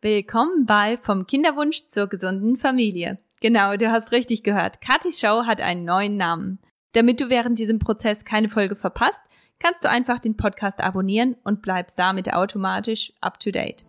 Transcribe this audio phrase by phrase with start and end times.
[0.00, 3.18] Willkommen bei Vom Kinderwunsch zur gesunden Familie.
[3.40, 4.80] Genau, du hast richtig gehört.
[4.80, 6.60] Katis Show hat einen neuen Namen.
[6.92, 9.24] Damit du während diesem Prozess keine Folge verpasst,
[9.58, 13.86] kannst du einfach den Podcast abonnieren und bleibst damit automatisch up to date.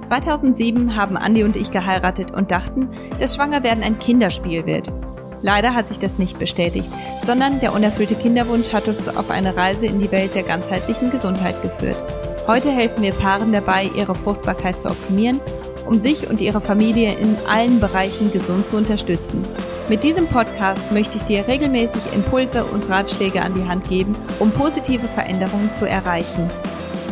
[0.00, 2.88] 2007 haben Andi und ich geheiratet und dachten,
[3.20, 4.90] dass Schwangerwerden ein Kinderspiel wird.
[5.42, 6.90] Leider hat sich das nicht bestätigt,
[7.20, 11.62] sondern der unerfüllte Kinderwunsch hat uns auf eine Reise in die Welt der ganzheitlichen Gesundheit
[11.62, 12.04] geführt.
[12.48, 15.40] Heute helfen wir Paaren dabei, ihre Fruchtbarkeit zu optimieren,
[15.86, 19.44] um sich und ihre Familie in allen Bereichen gesund zu unterstützen.
[19.88, 24.50] Mit diesem Podcast möchte ich dir regelmäßig Impulse und Ratschläge an die Hand geben, um
[24.50, 26.50] positive Veränderungen zu erreichen.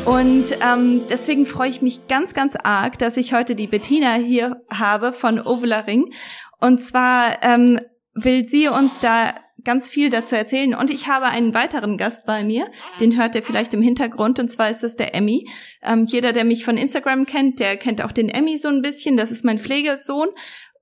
[0.04, 4.62] Und ähm, deswegen freue ich mich ganz, ganz arg, dass ich heute die Bettina hier
[4.68, 6.12] habe von Ovula Ring.
[6.58, 7.78] Und zwar ähm,
[8.14, 9.32] will sie uns da
[9.64, 10.74] ganz viel dazu erzählen.
[10.74, 12.70] Und ich habe einen weiteren Gast bei mir,
[13.00, 15.48] den hört ihr vielleicht im Hintergrund, und zwar ist das der Emmy.
[15.82, 19.16] Ähm, jeder, der mich von Instagram kennt, der kennt auch den Emmy so ein bisschen.
[19.16, 20.28] Das ist mein Pflegesohn.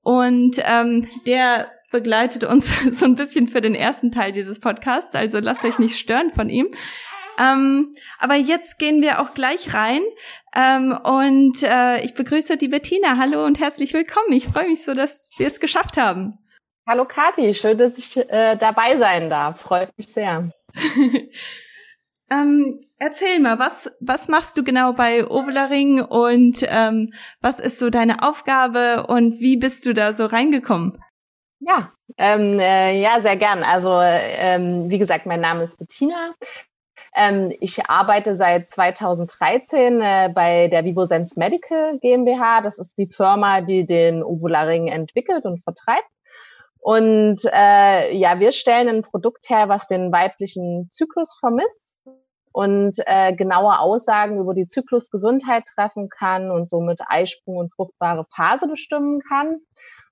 [0.02, 5.14] Und ähm, der begleitet uns so ein bisschen für den ersten Teil dieses Podcasts.
[5.14, 6.68] Also lasst euch nicht stören von ihm.
[7.38, 10.00] Ähm, aber jetzt gehen wir auch gleich rein.
[10.56, 13.16] Ähm, und äh, ich begrüße die Bettina.
[13.16, 14.32] Hallo und herzlich willkommen.
[14.32, 16.38] Ich freue mich so, dass wir es geschafft haben.
[16.88, 19.60] Hallo Kathi, schön, dass ich äh, dabei sein darf.
[19.60, 20.50] Freut mich sehr.
[22.30, 27.90] ähm, erzähl mal, was, was machst du genau bei Ovelaring und ähm, was ist so
[27.90, 30.98] deine Aufgabe und wie bist du da so reingekommen?
[31.60, 33.64] Ja, ähm, äh, ja, sehr gern.
[33.64, 36.32] Also ähm, wie gesagt, mein Name ist Bettina.
[37.14, 42.62] Ähm, ich arbeite seit 2013 äh, bei der Vivosense Medical GmbH.
[42.62, 46.08] Das ist die Firma, die den Ovularing entwickelt und vertreibt.
[46.80, 51.94] Und äh, ja, wir stellen ein Produkt her, was den weiblichen Zyklus vermisst
[52.52, 58.68] und äh, genaue Aussagen über die Zyklusgesundheit treffen kann und somit Eisprung und fruchtbare Phase
[58.68, 59.60] bestimmen kann.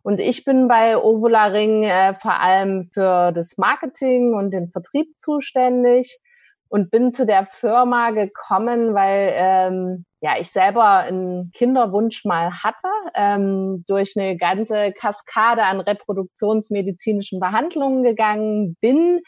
[0.02, 5.08] Und ich bin bei Ovula Ring äh, vor allem für das Marketing und den Vertrieb
[5.18, 6.20] zuständig
[6.68, 12.88] und bin zu der Firma gekommen, weil ähm, ja ich selber einen Kinderwunsch mal hatte
[13.14, 19.20] ähm, durch eine ganze Kaskade an reproduktionsmedizinischen Behandlungen gegangen bin.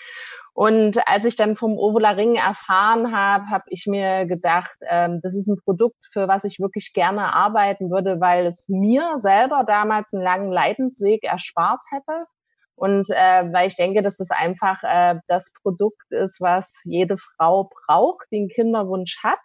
[0.55, 5.37] Und als ich dann vom Ovula Ring erfahren habe, habe ich mir gedacht, ähm, das
[5.37, 10.13] ist ein Produkt, für was ich wirklich gerne arbeiten würde, weil es mir selber damals
[10.13, 12.27] einen langen Leidensweg erspart hätte.
[12.75, 17.71] Und äh, weil ich denke, dass es einfach äh, das Produkt ist, was jede Frau
[17.87, 19.41] braucht, die einen Kinderwunsch hat,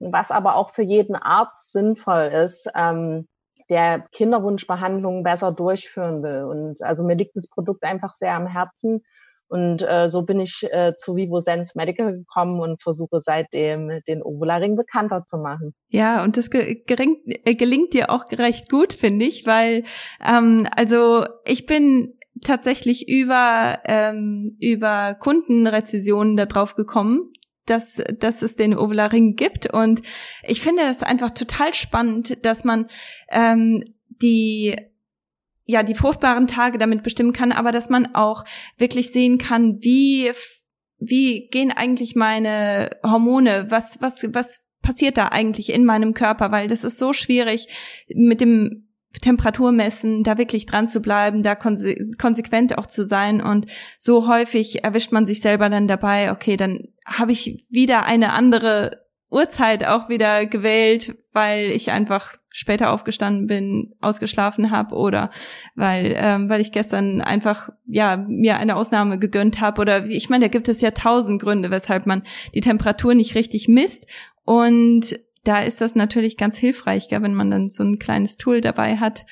[0.00, 3.28] was aber auch für jeden Arzt sinnvoll ist, ähm,
[3.68, 6.44] der Kinderwunschbehandlungen besser durchführen will.
[6.44, 9.02] Und also mir liegt das Produkt einfach sehr am Herzen.
[9.48, 14.22] Und äh, so bin ich äh, zu Vivo Sense Medical gekommen und versuche seitdem den
[14.22, 15.74] Ovularing bekannter zu machen.
[15.88, 19.82] Ja, und das ge gering, äh, gelingt dir auch recht gut, finde ich, weil
[20.24, 27.32] ähm, also ich bin tatsächlich über, ähm, über Kundenrezessionen darauf gekommen,
[27.70, 29.72] dass, dass es den Ovularing gibt.
[29.72, 30.02] Und
[30.42, 32.86] ich finde das einfach total spannend, dass man
[33.30, 33.82] ähm,
[34.22, 34.76] die
[35.64, 38.44] ja die fruchtbaren Tage damit bestimmen kann, aber dass man auch
[38.76, 40.32] wirklich sehen kann, wie
[40.98, 46.68] wie gehen eigentlich meine Hormone, was was was passiert da eigentlich in meinem Körper, weil
[46.68, 47.68] das ist so schwierig
[48.14, 48.89] mit dem
[49.20, 53.42] Temperatur messen, da wirklich dran zu bleiben, da konse konsequent auch zu sein.
[53.42, 53.66] Und
[53.98, 59.04] so häufig erwischt man sich selber dann dabei, okay, dann habe ich wieder eine andere
[59.30, 65.30] Uhrzeit auch wieder gewählt, weil ich einfach später aufgestanden bin, ausgeschlafen habe oder
[65.76, 69.80] weil ähm, weil ich gestern einfach ja mir eine Ausnahme gegönnt habe.
[69.80, 73.68] Oder ich meine, da gibt es ja tausend Gründe, weshalb man die Temperatur nicht richtig
[73.68, 74.08] misst.
[74.44, 78.60] Und da ist das natürlich ganz hilfreich, gell, wenn man dann so ein kleines Tool
[78.60, 79.24] dabei hat,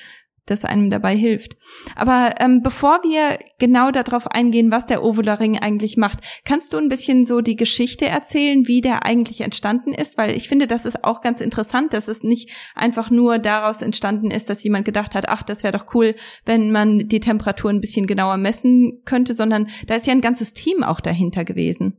[0.49, 1.55] das einem dabei hilft.
[1.95, 6.89] Aber ähm, bevor wir genau darauf eingehen, was der Ovularing eigentlich macht, kannst du ein
[6.89, 10.17] bisschen so die Geschichte erzählen, wie der eigentlich entstanden ist?
[10.17, 14.31] Weil ich finde, das ist auch ganz interessant, dass es nicht einfach nur daraus entstanden
[14.31, 17.81] ist, dass jemand gedacht hat, ach, das wäre doch cool, wenn man die Temperatur ein
[17.81, 21.97] bisschen genauer messen könnte, sondern da ist ja ein ganzes Team auch dahinter gewesen.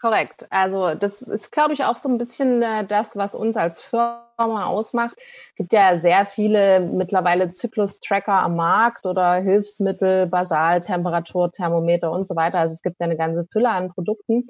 [0.00, 0.46] Korrekt.
[0.50, 4.22] Also das ist, glaube ich, auch so ein bisschen äh, das, was uns als Firma
[4.38, 5.16] ausmacht.
[5.18, 12.36] Es gibt ja sehr viele mittlerweile Zyklus-Tracker am Markt oder Hilfsmittel, Basaltemperatur, Thermometer und so
[12.36, 12.60] weiter.
[12.60, 14.48] Also es gibt ja eine ganze Fülle an Produkten.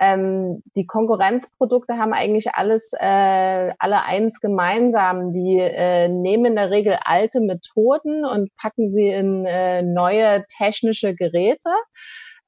[0.00, 5.34] Ähm, die Konkurrenzprodukte haben eigentlich alles, äh, alle eins gemeinsam.
[5.34, 11.14] Die äh, nehmen in der Regel alte Methoden und packen sie in äh, neue technische
[11.14, 11.68] Geräte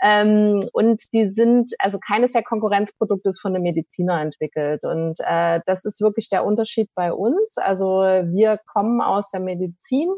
[0.03, 4.85] Ähm, und die sind, also keines der Konkurrenzprodukte ist von einem Mediziner entwickelt.
[4.85, 7.57] Und äh, das ist wirklich der Unterschied bei uns.
[7.59, 10.09] Also wir kommen aus der Medizin.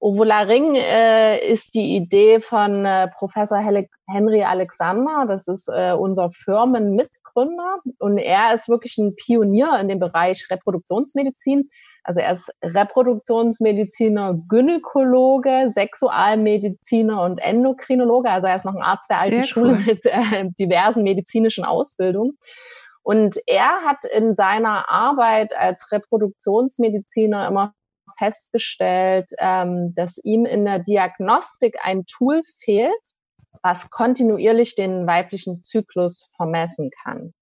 [0.00, 5.24] Ovularing äh, ist die Idee von äh, Professor Henry Alexander.
[5.26, 7.80] Das ist äh, unser Firmenmitgründer.
[7.98, 11.68] Und er ist wirklich ein Pionier in dem Bereich Reproduktionsmedizin.
[12.04, 18.30] Also er ist Reproduktionsmediziner, Gynäkologe, Sexualmediziner und Endokrinologe.
[18.30, 19.84] Also er ist noch ein Arzt der alten Sehr Schule cool.
[19.84, 22.38] mit äh, diversen medizinischen Ausbildungen.
[23.02, 27.72] Und er hat in seiner Arbeit als Reproduktionsmediziner immer
[28.18, 32.92] festgestellt, ähm, dass ihm in der Diagnostik ein Tool fehlt,
[33.62, 37.32] was kontinuierlich den weiblichen Zyklus vermessen kann.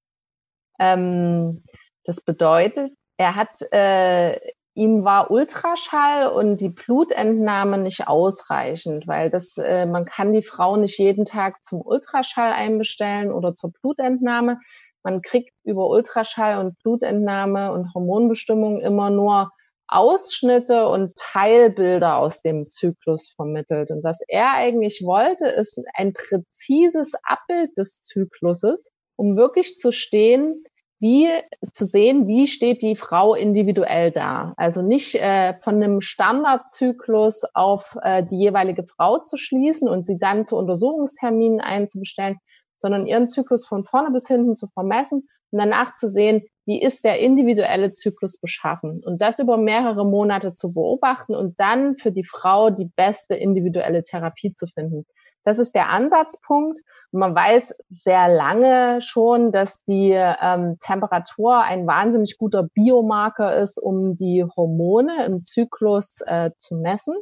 [0.78, 1.62] Ähm,
[2.04, 4.38] das bedeutet, er hat, äh,
[4.74, 10.76] ihm war Ultraschall und die Blutentnahme nicht ausreichend, weil das, äh, man kann die Frau
[10.76, 14.60] nicht jeden Tag zum Ultraschall einbestellen oder zur Blutentnahme.
[15.02, 19.50] Man kriegt über Ultraschall und Blutentnahme und Hormonbestimmung immer nur
[19.88, 23.90] Ausschnitte und Teilbilder aus dem Zyklus vermittelt.
[23.90, 30.64] Und was er eigentlich wollte, ist ein präzises Abbild des Zykluses, um wirklich zu stehen,
[30.98, 31.28] wie
[31.72, 34.54] zu sehen, wie steht die Frau individuell da.
[34.56, 40.18] Also nicht äh, von einem Standardzyklus auf äh, die jeweilige Frau zu schließen und sie
[40.18, 42.38] dann zu Untersuchungsterminen einzubestellen,
[42.78, 47.04] sondern ihren Zyklus von vorne bis hinten zu vermessen und danach zu sehen, wie ist
[47.04, 52.24] der individuelle Zyklus beschaffen und das über mehrere Monate zu beobachten und dann für die
[52.24, 55.06] Frau die beste individuelle Therapie zu finden.
[55.46, 56.80] Das ist der Ansatzpunkt.
[57.12, 64.16] man weiß sehr lange schon, dass die ähm, Temperatur ein wahnsinnig guter Biomarker ist, um
[64.16, 67.14] die Hormone im Zyklus äh, zu messen,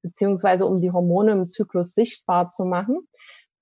[0.00, 3.08] beziehungsweise um die Hormone im Zyklus sichtbar zu machen.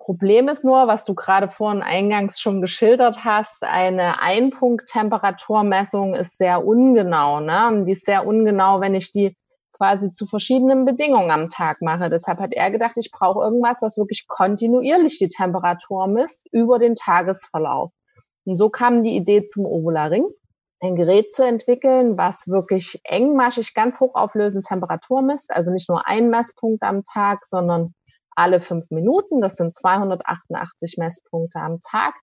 [0.04, 6.66] Problem ist nur, was du gerade vorhin eingangs schon geschildert hast, eine Einpunkt-Temperaturmessung ist sehr
[6.66, 7.40] ungenau.
[7.40, 7.84] Ne?
[7.86, 9.34] Die ist sehr ungenau, wenn ich die
[9.72, 12.10] quasi zu verschiedenen Bedingungen am Tag mache.
[12.10, 16.96] Deshalb hat er gedacht, ich brauche irgendwas, was wirklich kontinuierlich die Temperatur misst über den
[16.96, 17.90] Tagesverlauf.
[18.44, 20.26] Und so kam die Idee zum Ovula Ring,
[20.80, 25.50] ein Gerät zu entwickeln, was wirklich engmaschig ganz hochauflösend Temperatur misst.
[25.50, 27.94] Also nicht nur ein Messpunkt am Tag, sondern
[28.36, 29.40] alle fünf Minuten.
[29.40, 32.14] Das sind 288 Messpunkte am Tag.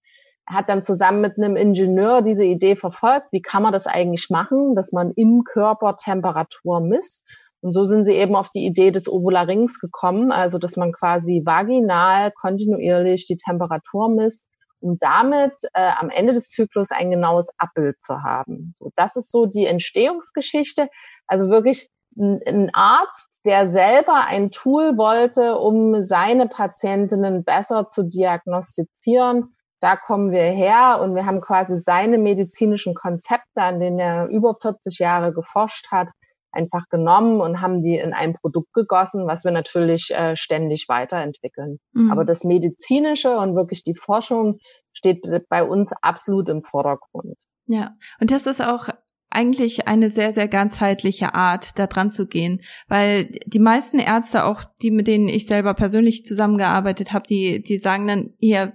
[0.47, 3.27] Er hat dann zusammen mit einem Ingenieur diese Idee verfolgt.
[3.31, 7.25] Wie kann man das eigentlich machen, dass man im Körper Temperatur misst?
[7.61, 11.43] Und so sind sie eben auf die Idee des Ovularings gekommen, also dass man quasi
[11.45, 14.49] vaginal kontinuierlich die Temperatur misst,
[14.79, 18.73] um damit äh, am Ende des Zyklus ein genaues Abbild zu haben.
[18.79, 20.89] So, das ist so die Entstehungsgeschichte.
[21.27, 29.55] Also wirklich ein Arzt, der selber ein Tool wollte, um seine Patientinnen besser zu diagnostizieren.
[29.79, 34.55] Da kommen wir her und wir haben quasi seine medizinischen Konzepte, an denen er über
[34.61, 36.09] 40 Jahre geforscht hat,
[36.51, 41.79] einfach genommen und haben die in ein Produkt gegossen, was wir natürlich äh, ständig weiterentwickeln.
[41.93, 42.11] Mhm.
[42.11, 44.59] Aber das Medizinische und wirklich die Forschung
[44.93, 47.37] steht bei uns absolut im Vordergrund.
[47.67, 48.89] Ja, und das ist auch
[49.31, 52.61] eigentlich eine sehr, sehr ganzheitliche Art, da dran zu gehen.
[52.87, 57.77] Weil die meisten Ärzte, auch die, mit denen ich selber persönlich zusammengearbeitet habe, die, die
[57.77, 58.73] sagen dann, hier,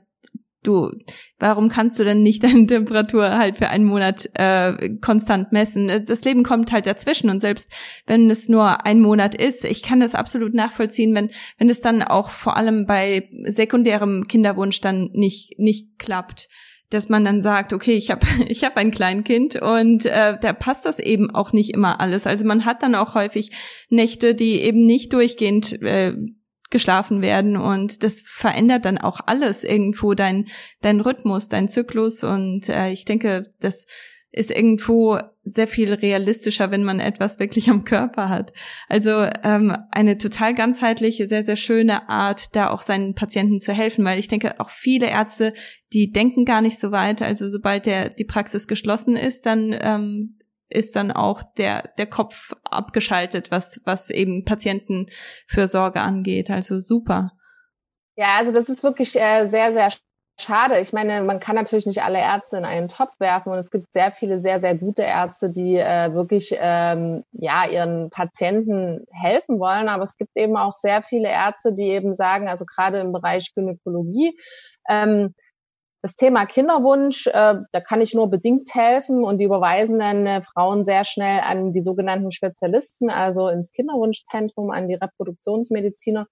[0.66, 0.90] du,
[1.38, 5.88] warum kannst du denn nicht deine Temperatur halt für einen Monat äh, konstant messen?
[5.88, 7.72] Das Leben kommt halt dazwischen und selbst
[8.06, 12.02] wenn es nur ein Monat ist, ich kann das absolut nachvollziehen, wenn wenn es dann
[12.02, 16.48] auch vor allem bei sekundärem Kinderwunsch dann nicht nicht klappt
[16.90, 20.86] dass man dann sagt, okay, ich habe ich hab ein Kleinkind und äh, da passt
[20.86, 22.26] das eben auch nicht immer alles.
[22.26, 23.50] Also man hat dann auch häufig
[23.88, 26.14] Nächte, die eben nicht durchgehend äh,
[26.70, 30.46] geschlafen werden und das verändert dann auch alles irgendwo dein
[30.80, 33.86] dein Rhythmus, dein Zyklus und äh, ich denke, das
[34.32, 38.52] ist irgendwo sehr viel realistischer, wenn man etwas wirklich am Körper hat.
[38.88, 39.12] Also
[39.44, 44.18] ähm, eine total ganzheitliche, sehr, sehr schöne Art, da auch seinen Patienten zu helfen, weil
[44.18, 45.54] ich denke, auch viele Ärzte,
[45.92, 47.22] die denken gar nicht so weit.
[47.22, 50.32] Also sobald der die Praxis geschlossen ist, dann ähm,
[50.68, 56.50] ist dann auch der der Kopf abgeschaltet, was was eben Patientenfürsorge angeht.
[56.50, 57.30] Also super.
[58.16, 59.92] Ja, also das ist wirklich äh, sehr, sehr
[60.38, 60.78] schade.
[60.80, 63.92] Ich meine, man kann natürlich nicht alle Ärzte in einen Topf werfen und es gibt
[63.92, 69.88] sehr viele sehr, sehr gute Ärzte, die äh, wirklich ähm, ja ihren Patienten helfen wollen.
[69.88, 73.52] Aber es gibt eben auch sehr viele Ärzte, die eben sagen, also gerade im Bereich
[73.54, 74.38] Gynäkologie,
[74.88, 75.34] ähm,
[76.06, 80.40] das Thema Kinderwunsch, äh, da kann ich nur bedingt helfen und die überweisen dann äh,
[80.40, 86.28] Frauen sehr schnell an die sogenannten Spezialisten, also ins Kinderwunschzentrum, an die Reproduktionsmediziner.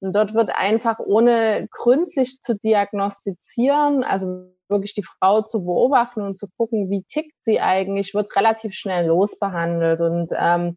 [0.00, 6.36] Und dort wird einfach ohne gründlich zu diagnostizieren, also wirklich die Frau zu beobachten und
[6.36, 10.00] zu gucken, wie tickt sie eigentlich, wird relativ schnell losbehandelt.
[10.00, 10.76] Und ähm,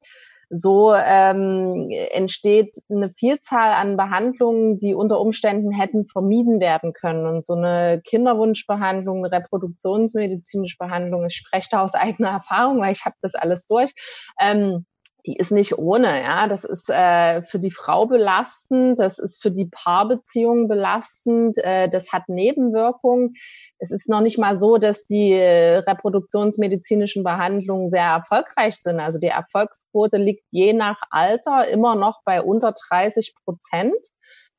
[0.54, 7.26] so ähm, entsteht eine Vielzahl an Behandlungen, die unter Umständen hätten vermieden werden können.
[7.26, 13.06] Und so eine Kinderwunschbehandlung, eine reproduktionsmedizinische Behandlung, ich spreche da aus eigener Erfahrung, weil ich
[13.06, 13.94] habe das alles durch.
[14.42, 14.86] Ähm,
[15.26, 16.48] die ist nicht ohne, ja.
[16.48, 22.12] Das ist äh, für die Frau belastend, das ist für die Paarbeziehung belastend, äh, das
[22.12, 23.34] hat Nebenwirkungen.
[23.80, 29.00] Es ist noch nicht mal so, dass die äh, reproduktionsmedizinischen Behandlungen sehr erfolgreich sind.
[29.00, 33.96] Also die Erfolgsquote liegt je nach Alter immer noch bei unter 30 Prozent.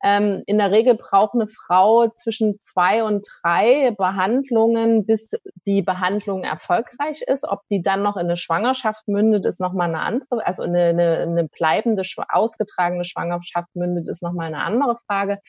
[0.03, 5.31] Ähm, in der Regel braucht eine Frau zwischen zwei und drei Behandlungen, bis
[5.65, 7.47] die Behandlung erfolgreich ist.
[7.47, 11.17] Ob die dann noch in eine Schwangerschaft mündet, ist nochmal eine andere, also eine, eine,
[11.19, 15.39] eine bleibende, ausgetragene Schwangerschaft mündet, ist nochmal eine andere Frage.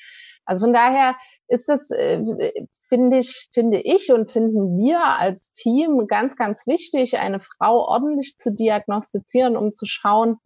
[0.44, 1.16] Also von daher
[1.48, 2.22] ist das, äh,
[2.88, 8.36] finde ich, finde ich und finden wir als Team ganz, ganz wichtig, eine Frau ordentlich
[8.38, 10.38] zu diagnostizieren, um zu schauen,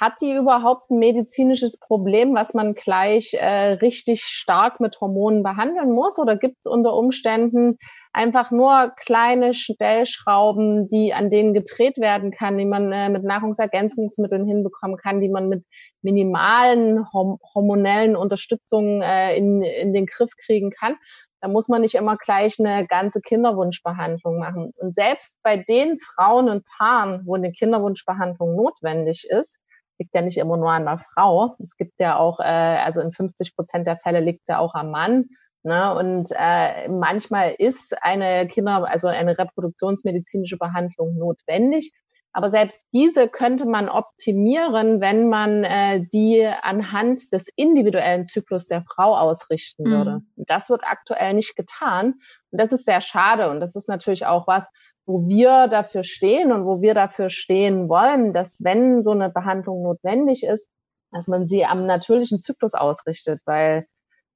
[0.00, 5.92] hat die überhaupt ein medizinisches Problem, was man gleich äh, richtig stark mit Hormonen behandeln
[5.92, 6.18] muss?
[6.18, 7.78] Oder gibt es unter Umständen
[8.12, 14.46] einfach nur kleine Stellschrauben, die an denen gedreht werden kann, die man äh, mit Nahrungsergänzungsmitteln
[14.46, 15.64] hinbekommen kann, die man mit
[16.02, 20.94] minimalen horm hormonellen Unterstützungen äh, in, in den Griff kriegen kann?
[21.40, 24.72] Da muss man nicht immer gleich eine ganze Kinderwunschbehandlung machen.
[24.76, 29.60] Und selbst bei den Frauen und Paaren, wo eine Kinderwunschbehandlung notwendig ist,
[29.98, 31.56] liegt ja nicht immer nur an der Frau.
[31.62, 34.74] Es gibt ja auch, äh, also in 50 Prozent der Fälle liegt es ja auch
[34.74, 35.26] am Mann.
[35.62, 35.94] Ne?
[35.94, 41.92] Und äh, manchmal ist eine Kinder, also eine reproduktionsmedizinische Behandlung notwendig.
[42.38, 48.84] Aber selbst diese könnte man optimieren, wenn man äh, die anhand des individuellen Zyklus der
[48.84, 49.90] Frau ausrichten mhm.
[49.90, 50.20] würde.
[50.36, 52.14] Das wird aktuell nicht getan.
[52.52, 53.50] Und das ist sehr schade.
[53.50, 54.70] Und das ist natürlich auch was,
[55.04, 59.82] wo wir dafür stehen und wo wir dafür stehen wollen, dass wenn so eine Behandlung
[59.82, 60.68] notwendig ist,
[61.10, 63.84] dass man sie am natürlichen Zyklus ausrichtet, weil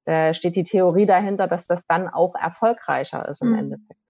[0.03, 3.59] da steht die Theorie dahinter, dass das dann auch erfolgreicher ist im mhm.
[3.59, 4.02] Endeffekt.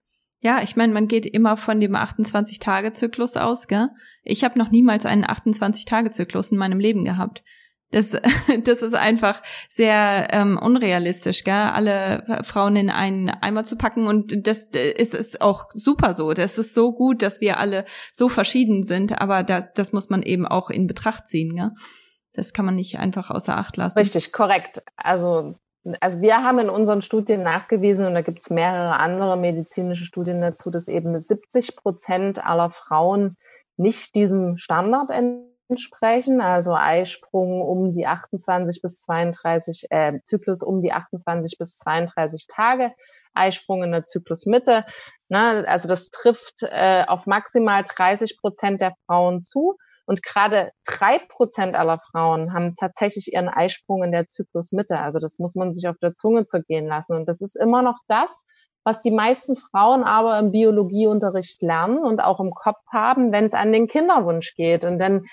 [0.44, 3.88] Ja, ich meine, man geht immer von dem 28-Tage-Zyklus aus, gell?
[4.24, 7.42] Ich habe noch niemals einen 28-Tage-Zyklus in meinem Leben gehabt.
[7.90, 8.10] Das,
[8.64, 11.54] das ist einfach sehr ähm, unrealistisch, gell?
[11.54, 14.06] alle Frauen in einen Eimer zu packen.
[14.06, 16.34] Und das ist, ist auch super so.
[16.34, 20.22] Das ist so gut, dass wir alle so verschieden sind, aber das, das muss man
[20.22, 21.56] eben auch in Betracht ziehen.
[21.56, 21.70] Gell?
[22.34, 23.98] Das kann man nicht einfach außer Acht lassen.
[23.98, 24.82] Richtig, korrekt.
[24.96, 25.54] Also
[26.00, 30.40] also wir haben in unseren Studien nachgewiesen, und da gibt es mehrere andere medizinische Studien
[30.40, 33.36] dazu, dass eben 70 Prozent aller Frauen
[33.76, 40.92] nicht diesem Standard entsprechen, also Eisprung um die 28 bis 32, äh, Zyklus um die
[40.92, 42.92] 28 bis 32 Tage,
[43.34, 44.84] Eisprung in der Zyklusmitte.
[45.28, 45.64] Ne?
[45.66, 49.76] Also das trifft äh, auf maximal 30 Prozent der Frauen zu.
[50.06, 55.00] Und gerade drei Prozent aller Frauen haben tatsächlich ihren Eisprung in der Zyklusmitte.
[55.00, 57.16] Also das muss man sich auf der Zunge zergehen lassen.
[57.16, 58.44] Und das ist immer noch das,
[58.84, 63.54] was die meisten Frauen aber im Biologieunterricht lernen und auch im Kopf haben, wenn es
[63.54, 64.84] an den Kinderwunsch geht.
[64.84, 65.24] Und dann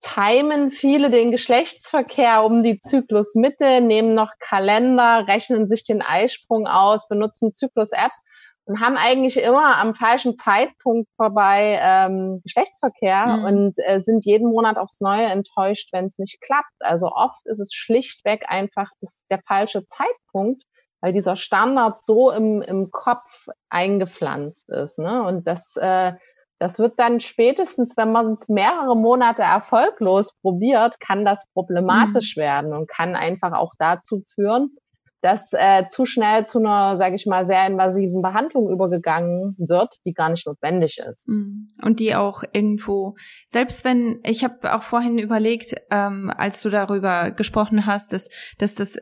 [0.00, 7.08] timen viele den Geschlechtsverkehr um die Zyklusmitte, nehmen noch Kalender, rechnen sich den Eisprung aus,
[7.08, 8.24] benutzen Zyklus-Apps
[8.68, 13.44] und haben eigentlich immer am falschen Zeitpunkt vorbei ähm, Geschlechtsverkehr mhm.
[13.44, 16.74] und äh, sind jeden Monat aufs Neue enttäuscht, wenn es nicht klappt.
[16.80, 20.64] Also oft ist es schlichtweg einfach das, der falsche Zeitpunkt,
[21.00, 24.98] weil dieser Standard so im, im Kopf eingepflanzt ist.
[24.98, 25.22] Ne?
[25.22, 26.12] Und das, äh,
[26.58, 32.40] das wird dann spätestens, wenn man es mehrere Monate erfolglos probiert, kann das problematisch mhm.
[32.42, 34.76] werden und kann einfach auch dazu führen,
[35.20, 40.12] dass äh, zu schnell zu einer, sage ich mal, sehr invasiven Behandlung übergegangen wird, die
[40.12, 41.26] gar nicht notwendig ist.
[41.28, 41.68] Mhm.
[41.82, 43.14] Und die auch irgendwo,
[43.46, 48.74] selbst wenn, ich habe auch vorhin überlegt, ähm, als du darüber gesprochen hast, dass, dass
[48.74, 48.98] das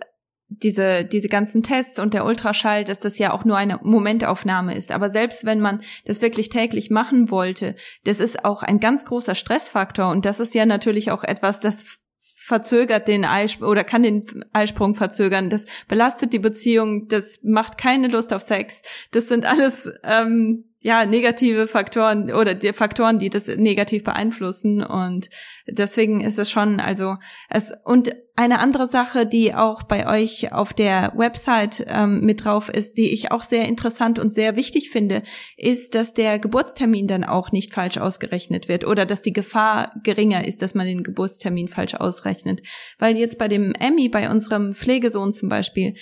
[0.48, 4.92] diese, diese ganzen Tests und der Ultraschall, dass das ja auch nur eine Momentaufnahme ist.
[4.92, 9.34] Aber selbst wenn man das wirklich täglich machen wollte, das ist auch ein ganz großer
[9.34, 10.08] Stressfaktor.
[10.10, 12.00] Und das ist ja natürlich auch etwas, das
[12.46, 14.22] verzögert den Eisprung oder kann den
[14.52, 15.50] Eisprung verzögern.
[15.50, 18.82] Das belastet die Beziehung, das macht keine Lust auf Sex.
[19.10, 25.28] Das sind alles ähm, ja negative Faktoren oder die Faktoren, die das negativ beeinflussen und
[25.66, 27.16] deswegen ist es schon also
[27.50, 32.68] es und eine andere Sache, die auch bei euch auf der Website ähm, mit drauf
[32.68, 35.22] ist, die ich auch sehr interessant und sehr wichtig finde,
[35.56, 40.46] ist, dass der Geburtstermin dann auch nicht falsch ausgerechnet wird oder dass die Gefahr geringer
[40.46, 42.62] ist, dass man den Geburtstermin falsch ausrechnet ausgerechnet.
[42.98, 45.94] Weil jetzt bei dem Emmy, bei unserem Pflegesohn zum Beispiel,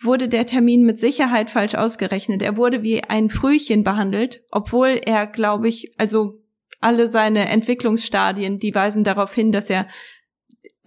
[0.00, 2.42] wurde der Termin mit Sicherheit falsch ausgerechnet.
[2.42, 6.40] Er wurde wie ein Frühchen behandelt, obwohl er, glaube ich, also
[6.80, 9.88] alle seine Entwicklungsstadien, die weisen darauf hin, dass er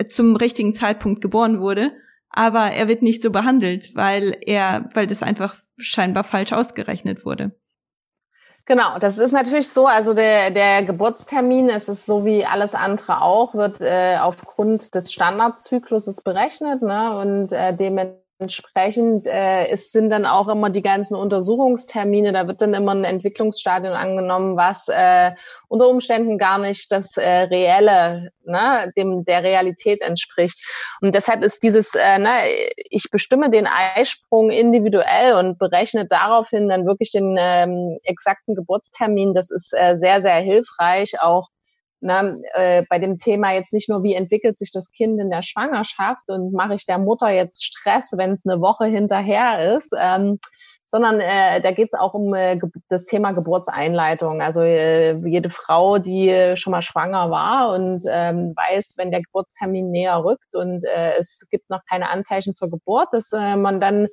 [0.08, 1.92] zum richtigen Zeitpunkt geboren wurde,
[2.30, 7.60] aber er wird nicht so behandelt, weil er, weil das einfach scheinbar falsch ausgerechnet wurde.
[8.72, 9.86] Genau, das ist natürlich so.
[9.86, 15.12] Also der, der Geburtstermin, es ist so wie alles andere auch, wird äh, aufgrund des
[15.12, 17.18] Standardzykluses berechnet ne?
[17.18, 22.64] und äh, dementsprechend Entsprechend äh, es sind dann auch immer die ganzen Untersuchungstermine, da wird
[22.64, 25.34] dann immer ein Entwicklungsstadium angenommen, was äh,
[25.68, 30.58] unter Umständen gar nicht das äh, reelle, ne, dem der Realität entspricht.
[31.02, 32.32] Und deshalb ist dieses, äh, ne,
[32.90, 39.36] ich bestimme den Eisprung individuell und berechne daraufhin dann wirklich den ähm, exakten Geburtstermin.
[39.36, 41.48] Das ist äh, sehr, sehr hilfreich, auch
[42.02, 45.44] na, äh, bei dem Thema jetzt nicht nur, wie entwickelt sich das Kind in der
[45.44, 50.40] Schwangerschaft und mache ich der Mutter jetzt Stress, wenn es eine Woche hinterher ist, ähm,
[50.88, 54.42] sondern äh, da geht es auch um äh, das Thema Geburtseinleitung.
[54.42, 59.90] Also äh, jede Frau, die schon mal schwanger war und ähm, weiß, wenn der Geburtstermin
[59.90, 64.08] näher rückt und äh, es gibt noch keine Anzeichen zur Geburt, dass äh, man dann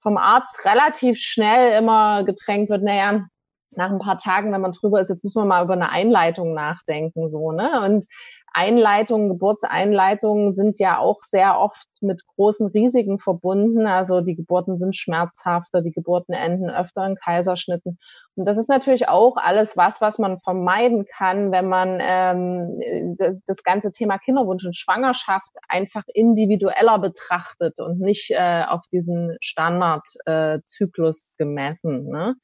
[0.00, 3.26] vom Arzt relativ schnell immer gedrängt wird, naja,
[3.74, 6.54] nach ein paar Tagen, wenn man drüber ist, jetzt müssen wir mal über eine Einleitung
[6.54, 7.82] nachdenken, so, ne?
[7.84, 8.06] Und
[8.54, 13.86] Einleitungen, Geburtseinleitungen sind ja auch sehr oft mit großen Risiken verbunden.
[13.86, 17.98] Also die Geburten sind schmerzhafter, die Geburten enden öfter in Kaiserschnitten.
[18.34, 23.62] Und das ist natürlich auch alles was, was man vermeiden kann, wenn man ähm, das
[23.62, 31.42] ganze Thema Kinderwunsch und Schwangerschaft einfach individueller betrachtet und nicht äh, auf diesen Standardzyklus äh,
[31.42, 32.08] gemessen.
[32.08, 32.34] Ne?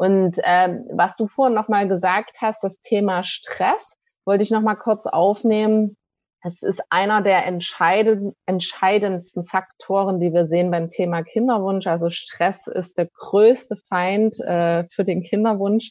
[0.00, 5.06] Und ähm, was du vorhin nochmal gesagt hast, das Thema Stress, wollte ich nochmal kurz
[5.06, 5.94] aufnehmen.
[6.42, 11.86] Es ist einer der entscheidend, entscheidendsten Faktoren, die wir sehen beim Thema Kinderwunsch.
[11.86, 15.90] Also Stress ist der größte Feind äh, für den Kinderwunsch.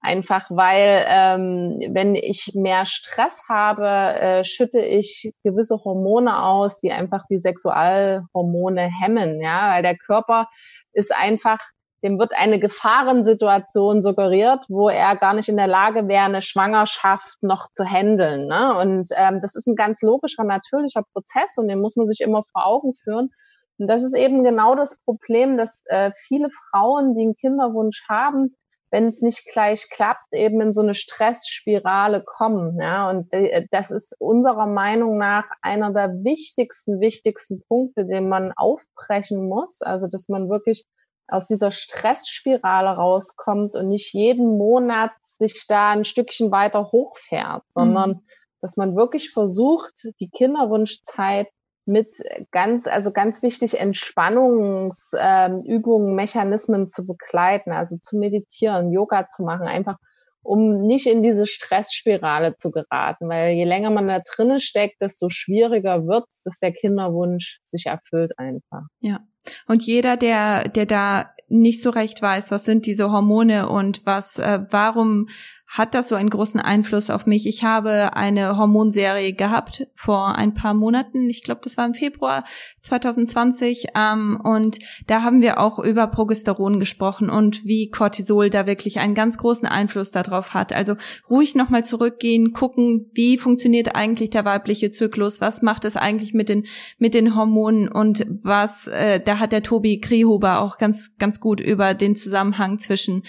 [0.00, 6.90] Einfach weil, ähm, wenn ich mehr Stress habe, äh, schütte ich gewisse Hormone aus, die
[6.90, 10.48] einfach die Sexualhormone hemmen, ja, weil der Körper
[10.92, 11.60] ist einfach
[12.04, 17.42] dem wird eine Gefahrensituation suggeriert, wo er gar nicht in der Lage wäre, eine Schwangerschaft
[17.42, 18.46] noch zu handeln.
[18.46, 18.76] Ne?
[18.78, 22.44] Und ähm, das ist ein ganz logischer, natürlicher Prozess und den muss man sich immer
[22.52, 23.30] vor Augen führen.
[23.78, 28.54] Und das ist eben genau das Problem, dass äh, viele Frauen, die einen Kinderwunsch haben,
[28.90, 32.78] wenn es nicht gleich klappt, eben in so eine Stressspirale kommen.
[32.78, 33.08] Ja?
[33.08, 39.48] Und äh, das ist unserer Meinung nach einer der wichtigsten, wichtigsten Punkte, den man aufbrechen
[39.48, 39.80] muss.
[39.80, 40.84] Also, dass man wirklich
[41.28, 48.10] aus dieser Stressspirale rauskommt und nicht jeden Monat sich da ein Stückchen weiter hochfährt, sondern
[48.10, 48.20] mhm.
[48.60, 51.48] dass man wirklich versucht, die Kinderwunschzeit
[51.86, 52.16] mit
[52.50, 59.66] ganz, also ganz wichtig Entspannungsübungen, ähm, Mechanismen zu begleiten, also zu meditieren, Yoga zu machen,
[59.66, 59.98] einfach
[60.42, 65.30] um nicht in diese Stressspirale zu geraten, weil je länger man da drinnen steckt, desto
[65.30, 68.82] schwieriger wird es, dass der Kinderwunsch sich erfüllt einfach.
[69.00, 69.20] Ja.
[69.66, 74.38] Und jeder, der, der da nicht so recht weiß, was sind diese Hormone und was,
[74.38, 75.28] äh, warum
[75.66, 77.46] hat das so einen großen Einfluss auf mich.
[77.46, 81.28] Ich habe eine Hormonserie gehabt vor ein paar Monaten.
[81.28, 82.44] Ich glaube, das war im Februar
[82.80, 83.86] 2020.
[83.96, 89.14] Ähm, und da haben wir auch über Progesteron gesprochen und wie Cortisol da wirklich einen
[89.14, 90.72] ganz großen Einfluss darauf hat.
[90.72, 90.94] Also
[91.28, 96.50] ruhig nochmal zurückgehen, gucken, wie funktioniert eigentlich der weibliche Zyklus, was macht es eigentlich mit
[96.50, 96.66] den,
[96.98, 101.60] mit den Hormonen und was, äh, da hat der Tobi Kriehuber auch ganz, ganz gut
[101.60, 103.22] über den Zusammenhang zwischen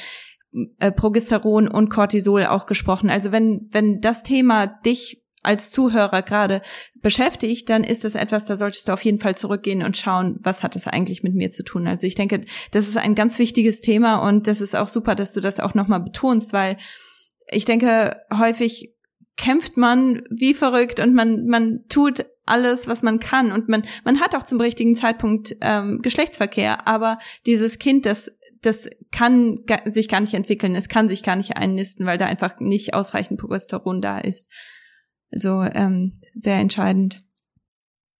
[0.80, 3.10] äh, Progesteron und Cortisol auch gesprochen.
[3.10, 6.62] Also wenn, wenn das Thema dich als Zuhörer gerade
[7.02, 10.64] beschäftigt, dann ist das etwas, da solltest du auf jeden Fall zurückgehen und schauen, was
[10.64, 11.88] hat das eigentlich mit mir zu tun.
[11.88, 12.42] Also ich denke,
[12.72, 15.76] das ist ein ganz wichtiges Thema und das ist auch super, dass du das auch
[15.76, 16.78] nochmal betonst, weil
[17.48, 18.96] ich denke, häufig
[19.38, 24.20] kämpft man wie verrückt und man, man tut alles, was man kann und man, man
[24.22, 30.20] hat auch zum richtigen Zeitpunkt ähm, Geschlechtsverkehr, aber dieses Kind, das das kann sich gar
[30.20, 34.18] nicht entwickeln, es kann sich gar nicht einnisten, weil da einfach nicht ausreichend Progesteron da
[34.18, 34.52] ist.
[35.32, 37.22] Also ähm, sehr entscheidend.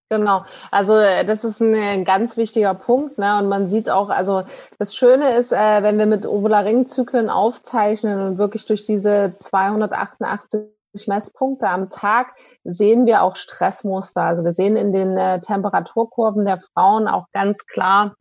[0.08, 3.38] Genau, also äh, das ist ein ganz wichtiger Punkt, ne?
[3.38, 4.44] Und man sieht auch, also
[4.78, 10.68] das Schöne ist, äh, wenn wir mit Ovularingzyklen aufzeichnen und wirklich durch diese 288
[11.08, 14.22] Messpunkte am Tag sehen wir auch Stressmuster.
[14.22, 18.14] Also wir sehen in den äh, Temperaturkurven der Frauen auch ganz klar,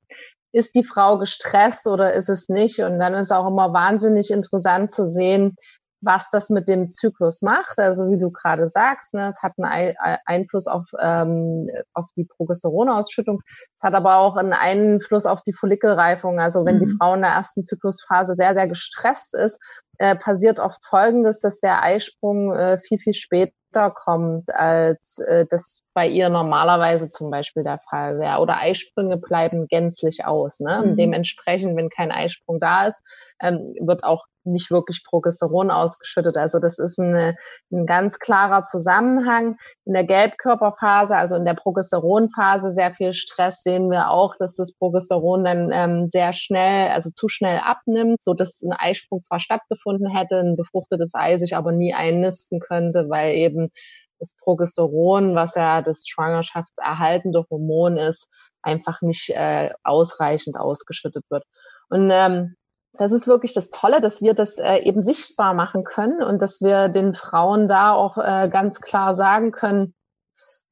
[0.56, 2.80] ist die Frau gestresst oder ist es nicht?
[2.80, 5.58] Und dann ist auch immer wahnsinnig interessant zu sehen,
[6.02, 7.78] was das mit dem Zyklus macht.
[7.78, 13.42] Also wie du gerade sagst, ne, es hat einen Einfluss auf, ähm, auf die Progesteronausschüttung.
[13.76, 16.40] Es hat aber auch einen Einfluss auf die Follikelreifung.
[16.40, 16.86] Also wenn mhm.
[16.86, 19.60] die Frau in der ersten Zyklusphase sehr, sehr gestresst ist,
[19.98, 25.82] äh, passiert oft Folgendes, dass der Eisprung äh, viel, viel später kommt, als äh, das
[25.96, 28.42] bei ihr normalerweise zum Beispiel der Fall wäre.
[28.42, 30.60] Oder Eisprünge bleiben gänzlich aus.
[30.60, 30.84] Ne?
[30.86, 30.98] Mhm.
[30.98, 33.02] Dementsprechend, wenn kein Eisprung da ist,
[33.42, 36.38] ähm, wird auch nicht wirklich Progesteron ausgeschüttet.
[36.38, 37.36] Also das ist eine,
[37.72, 39.58] ein ganz klarer Zusammenhang.
[39.86, 44.74] In der Gelbkörperphase, also in der Progesteronphase, sehr viel Stress sehen wir auch, dass das
[44.74, 50.10] Progesteron dann ähm, sehr schnell, also zu schnell abnimmt, so dass ein Eisprung zwar stattgefunden
[50.10, 53.72] hätte, ein befruchtetes Ei sich aber nie einnisten könnte, weil eben
[54.26, 58.28] das Progesteron, was ja das schwangerschaftserhaltende Hormon ist,
[58.62, 61.44] einfach nicht äh, ausreichend ausgeschüttet wird.
[61.90, 62.56] Und ähm,
[62.94, 66.62] das ist wirklich das Tolle, dass wir das äh, eben sichtbar machen können und dass
[66.62, 69.94] wir den Frauen da auch äh, ganz klar sagen können,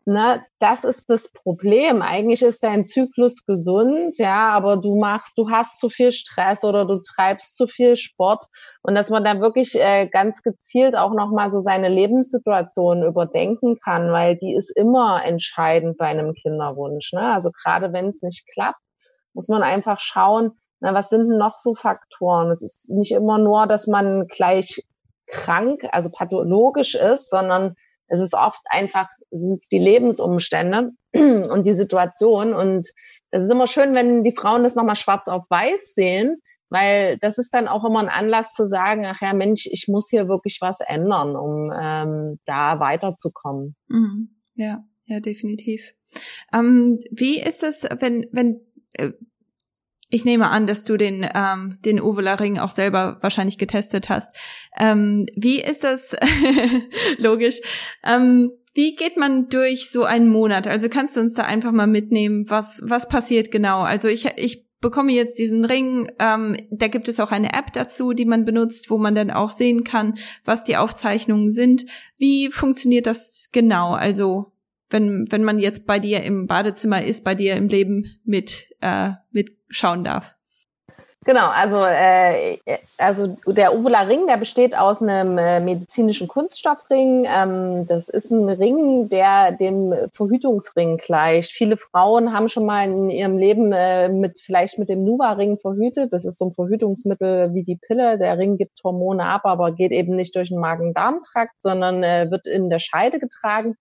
[0.05, 2.01] ne, das ist das Problem.
[2.01, 6.85] Eigentlich ist dein Zyklus gesund, ja, aber du machst, du hast zu viel Stress oder
[6.85, 8.45] du treibst zu viel Sport
[8.81, 14.11] und dass man da wirklich äh, ganz gezielt auch nochmal so seine Lebenssituation überdenken kann,
[14.11, 17.13] weil die ist immer entscheidend bei einem Kinderwunsch.
[17.13, 17.33] Ne?
[17.33, 18.79] Also gerade wenn es nicht klappt,
[19.33, 22.51] muss man einfach schauen, na, was sind denn noch so Faktoren?
[22.51, 24.83] Es ist nicht immer nur, dass man gleich
[25.27, 27.75] krank, also pathologisch ist, sondern
[28.13, 32.53] es ist oft einfach, sind die Lebensumstände und die Situation.
[32.53, 32.87] Und
[33.31, 36.37] es ist immer schön, wenn die Frauen das nochmal schwarz auf weiß sehen,
[36.69, 40.09] weil das ist dann auch immer ein Anlass zu sagen, ach ja, Mensch, ich muss
[40.09, 43.75] hier wirklich was ändern, um ähm, da weiterzukommen.
[43.87, 44.29] Mhm.
[44.53, 45.93] Ja, ja, definitiv.
[46.53, 48.61] Ähm, wie ist es, wenn, wenn
[48.93, 49.11] äh,
[50.13, 54.31] ich nehme an, dass du den, ähm, den Ovula-Ring auch selber wahrscheinlich getestet hast.
[54.77, 56.15] Ähm, wie ist das,
[57.17, 57.61] logisch,
[58.05, 60.67] ähm, wie geht man durch so einen Monat?
[60.67, 63.81] Also kannst du uns da einfach mal mitnehmen, was, was passiert genau?
[63.81, 68.13] Also ich, ich bekomme jetzt diesen Ring, ähm, da gibt es auch eine App dazu,
[68.13, 71.87] die man benutzt, wo man dann auch sehen kann, was die Aufzeichnungen sind.
[72.19, 73.93] Wie funktioniert das genau?
[73.93, 74.53] Also
[74.91, 79.13] wenn, wenn man jetzt bei dir im Badezimmer ist, bei dir im Leben mit, äh,
[79.73, 80.35] mitschauen darf.
[81.25, 82.57] Genau, also, äh,
[82.99, 87.25] also der Uvula Ring, der besteht aus einem äh, medizinischen Kunststoffring.
[87.25, 91.53] Ähm, das ist ein Ring, der dem Verhütungsring gleicht.
[91.53, 96.11] Viele Frauen haben schon mal in ihrem Leben äh, mit vielleicht mit dem Nuva-Ring verhütet.
[96.11, 98.17] Das ist so ein Verhütungsmittel wie die Pille.
[98.17, 102.47] Der Ring gibt Hormone ab, aber geht eben nicht durch den Magen-Darm-Trakt, sondern äh, wird
[102.47, 103.77] in der Scheide getragen.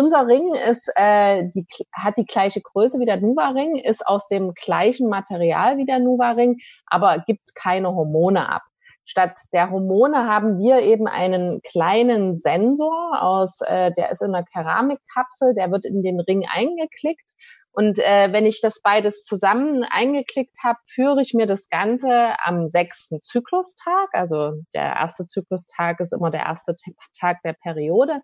[0.00, 4.54] Unser Ring ist, äh, die, hat die gleiche Größe wie der Nuva-Ring, ist aus dem
[4.54, 8.62] gleichen Material wie der Nuva-Ring, aber gibt keine Hormone ab.
[9.06, 14.44] Statt der Hormone haben wir eben einen kleinen Sensor aus, äh, der ist in einer
[14.44, 17.32] Keramikkapsel, der wird in den Ring eingeklickt.
[17.72, 22.68] Und äh, wenn ich das beides zusammen eingeklickt habe, führe ich mir das Ganze am
[22.68, 24.10] sechsten Zyklustag.
[24.12, 26.76] Also der erste Zyklustag ist immer der erste
[27.18, 28.20] Tag der Periode.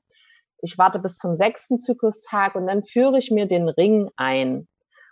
[0.64, 4.66] Ich warte bis zum sechsten Zyklustag und dann führe ich mir den Ring ein.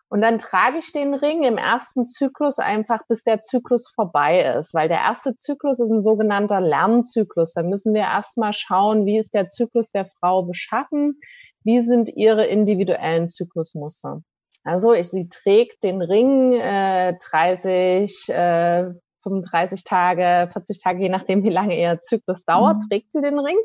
[0.08, 4.74] Und dann trage ich den Ring im ersten Zyklus einfach, bis der Zyklus vorbei ist,
[4.74, 7.52] weil der erste Zyklus ist ein sogenannter Lernzyklus.
[7.52, 11.18] Da müssen wir erstmal schauen, wie ist der Zyklus der Frau beschaffen,
[11.64, 14.22] wie sind ihre individuellen Zyklusmuster.
[14.64, 18.90] Also ich, sie trägt den Ring äh, 30, äh,
[19.22, 22.88] 35 Tage, 40 Tage, je nachdem, wie lange ihr Zyklus dauert, mhm.
[22.88, 23.56] trägt sie den Ring.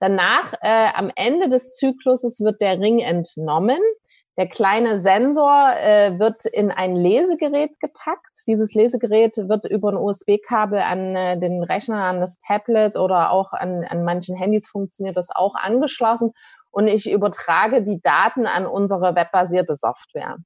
[0.00, 3.80] Danach, äh, am Ende des Zykluses, wird der Ring entnommen.
[4.38, 8.44] Der kleine Sensor äh, wird in ein Lesegerät gepackt.
[8.46, 13.52] Dieses Lesegerät wird über ein USB-Kabel an äh, den Rechner, an das Tablet oder auch
[13.52, 16.30] an, an manchen Handys funktioniert das auch angeschlossen.
[16.70, 20.36] Und ich übertrage die Daten an unsere webbasierte Software.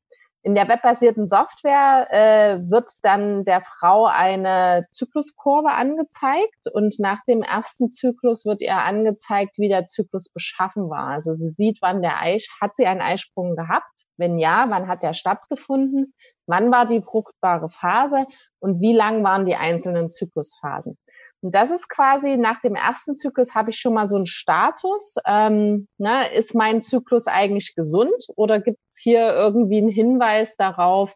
[0.45, 7.43] In der webbasierten Software äh, wird dann der Frau eine Zykluskurve angezeigt und nach dem
[7.43, 11.09] ersten Zyklus wird ihr angezeigt, wie der Zyklus beschaffen war.
[11.09, 14.07] Also sie sieht, wann der Eich, hat sie einen Eisprung gehabt?
[14.17, 16.13] Wenn ja, wann hat der stattgefunden?
[16.47, 18.27] Wann war die fruchtbare Phase
[18.59, 20.99] und wie lang waren die einzelnen Zyklusphasen?
[21.43, 25.17] Und das ist quasi nach dem ersten Zyklus habe ich schon mal so einen Status.
[25.27, 31.15] Ähm, ne, ist mein Zyklus eigentlich gesund oder gibt es hier irgendwie einen Hinweis darauf,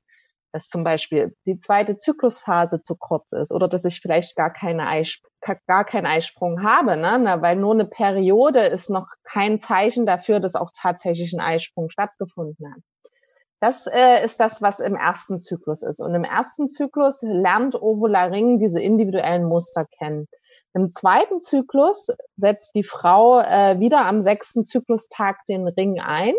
[0.52, 4.86] dass zum Beispiel die zweite Zyklusphase zu kurz ist oder dass ich vielleicht gar keine
[4.88, 5.24] Eisp
[5.68, 7.20] gar keinen Eisprung habe, ne?
[7.20, 11.88] Na, weil nur eine Periode ist noch kein Zeichen dafür, dass auch tatsächlich ein Eisprung
[11.88, 12.82] stattgefunden hat.
[13.60, 16.00] Das äh, ist das, was im ersten Zyklus ist.
[16.00, 20.28] Und im ersten Zyklus lernt Ovularing diese individuellen Muster kennen.
[20.74, 26.34] Im zweiten Zyklus setzt die Frau äh, wieder am sechsten Zyklustag den Ring ein.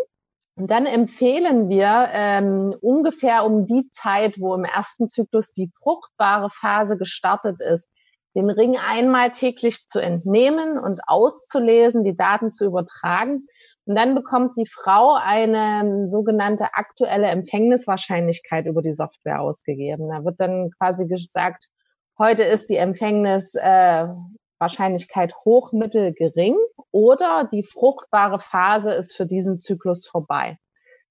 [0.54, 6.50] Und dann empfehlen wir ähm, ungefähr um die Zeit, wo im ersten Zyklus die fruchtbare
[6.50, 7.88] Phase gestartet ist,
[8.36, 13.46] den Ring einmal täglich zu entnehmen und auszulesen, die Daten zu übertragen.
[13.88, 20.10] Und dann bekommt die Frau eine ähm, sogenannte aktuelle Empfängniswahrscheinlichkeit über die Software ausgegeben.
[20.10, 21.70] Da wird dann quasi gesagt,
[22.18, 26.58] heute ist die Empfängniswahrscheinlichkeit äh, hoch, mittel, gering
[26.90, 30.58] oder die fruchtbare Phase ist für diesen Zyklus vorbei.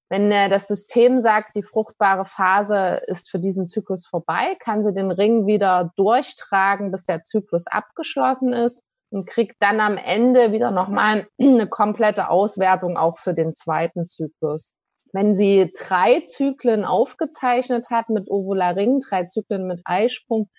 [0.08, 4.94] Wenn äh, das System sagt, die fruchtbare Phase ist für diesen Zyklus vorbei, kann sie
[4.94, 8.84] den Ring wieder durchtragen, bis der Zyklus abgeschlossen ist
[9.18, 14.76] und kriegt dann am Ende wieder nochmal eine komplette Auswertung auch für den zweiten Zyklus.
[15.12, 20.50] Wenn sie drei Zyklen aufgezeichnet hat mit Ovularing, drei Zyklen mit Eisprung,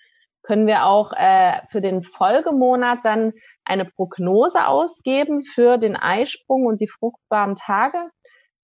[0.43, 6.81] können wir auch äh, für den Folgemonat dann eine Prognose ausgeben für den Eisprung und
[6.81, 8.09] die fruchtbaren Tage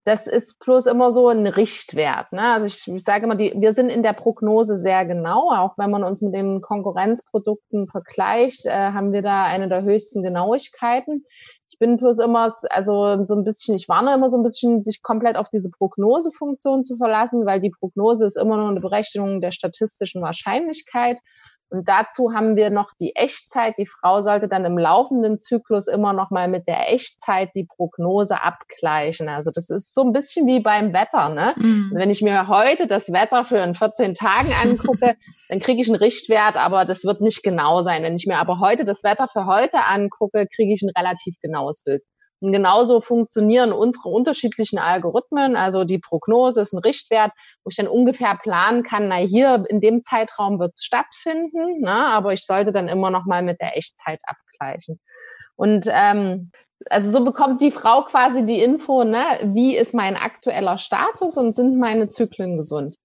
[0.06, 2.32] das ist bloß immer so ein Richtwert.
[2.32, 2.54] Ne?
[2.54, 5.52] Also ich, ich sage immer, die, wir sind in der Prognose sehr genau.
[5.52, 10.22] Auch wenn man uns mit den Konkurrenzprodukten vergleicht, äh, haben wir da eine der höchsten
[10.22, 11.26] Genauigkeiten.
[11.72, 15.02] Ich bin bloß immer, also so ein bisschen, ich warne immer so ein bisschen, sich
[15.02, 19.52] komplett auf diese Prognosefunktion zu verlassen, weil die Prognose ist immer nur eine Berechnung der
[19.52, 21.18] statistischen Wahrscheinlichkeit.
[21.70, 23.76] Und dazu haben wir noch die Echtzeit.
[23.78, 28.42] Die Frau sollte dann im laufenden Zyklus immer noch mal mit der Echtzeit die Prognose
[28.42, 29.30] abgleichen.
[29.30, 31.30] Also das ist so ein bisschen wie beim Wetter.
[31.30, 31.54] Ne?
[31.58, 31.92] Mhm.
[31.94, 35.16] Wenn ich mir heute das Wetter für in 14 Tagen angucke,
[35.50, 38.04] dann kriege ich einen Richtwert, aber das wird nicht genau sein.
[38.04, 41.82] Wenn ich mir aber heute das Wetter für heute angucke, kriege ich ein relativ genaues
[41.84, 42.04] Bild.
[42.42, 45.56] Und genauso funktionieren unsere unterschiedlichen Algorithmen.
[45.56, 47.32] Also die Prognose ist ein Richtwert,
[47.64, 51.92] wo ich dann ungefähr planen kann, na hier in dem Zeitraum wird es stattfinden, ne,
[51.92, 55.00] aber ich sollte dann immer noch mal mit der Echtzeit abgleichen.
[55.56, 56.52] Und ähm,
[56.90, 61.56] also so bekommt die Frau quasi die Info, ne, wie ist mein aktueller Status und
[61.56, 62.96] sind meine Zyklen gesund.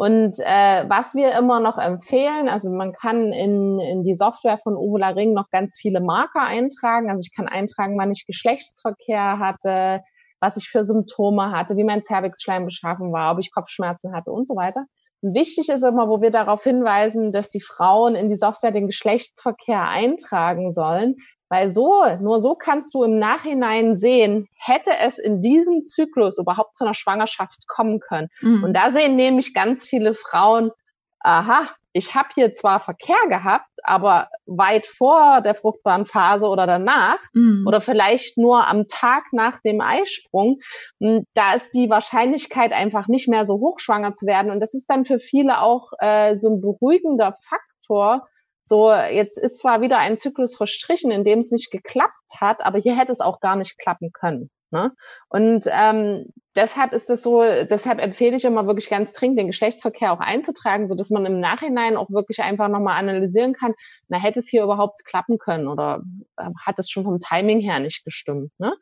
[0.00, 4.74] Und äh, was wir immer noch empfehlen, also man kann in, in die Software von
[4.74, 7.10] Ovula Ring noch ganz viele Marker eintragen.
[7.10, 10.00] Also ich kann eintragen, wann ich Geschlechtsverkehr hatte,
[10.40, 14.48] was ich für Symptome hatte, wie mein Cervixschleim beschaffen war, ob ich Kopfschmerzen hatte und
[14.48, 14.86] so weiter.
[15.20, 18.86] Und wichtig ist immer, wo wir darauf hinweisen, dass die Frauen in die Software den
[18.86, 21.16] Geschlechtsverkehr eintragen sollen,
[21.50, 26.76] weil so, nur so kannst du im Nachhinein sehen, hätte es in diesem Zyklus überhaupt
[26.76, 28.28] zu einer Schwangerschaft kommen können.
[28.40, 28.64] Mhm.
[28.64, 30.70] Und da sehen nämlich ganz viele Frauen,
[31.18, 37.18] aha, ich habe hier zwar Verkehr gehabt, aber weit vor der fruchtbaren Phase oder danach
[37.32, 37.64] mhm.
[37.66, 40.60] oder vielleicht nur am Tag nach dem Eisprung,
[41.00, 44.52] hm, da ist die Wahrscheinlichkeit einfach nicht mehr so hoch, schwanger zu werden.
[44.52, 48.28] Und das ist dann für viele auch äh, so ein beruhigender Faktor,
[48.64, 52.78] so, jetzt ist zwar wieder ein Zyklus verstrichen, in dem es nicht geklappt hat, aber
[52.78, 54.50] hier hätte es auch gar nicht klappen können.
[54.72, 54.92] Ne?
[55.28, 60.12] Und ähm, deshalb ist es so, deshalb empfehle ich immer wirklich ganz dringend, den Geschlechtsverkehr
[60.12, 63.74] auch einzutragen, so dass man im Nachhinein auch wirklich einfach nochmal analysieren kann,
[64.08, 66.02] na, hätte es hier überhaupt klappen können oder
[66.36, 68.52] äh, hat es schon vom Timing her nicht gestimmt.
[68.58, 68.72] Ne?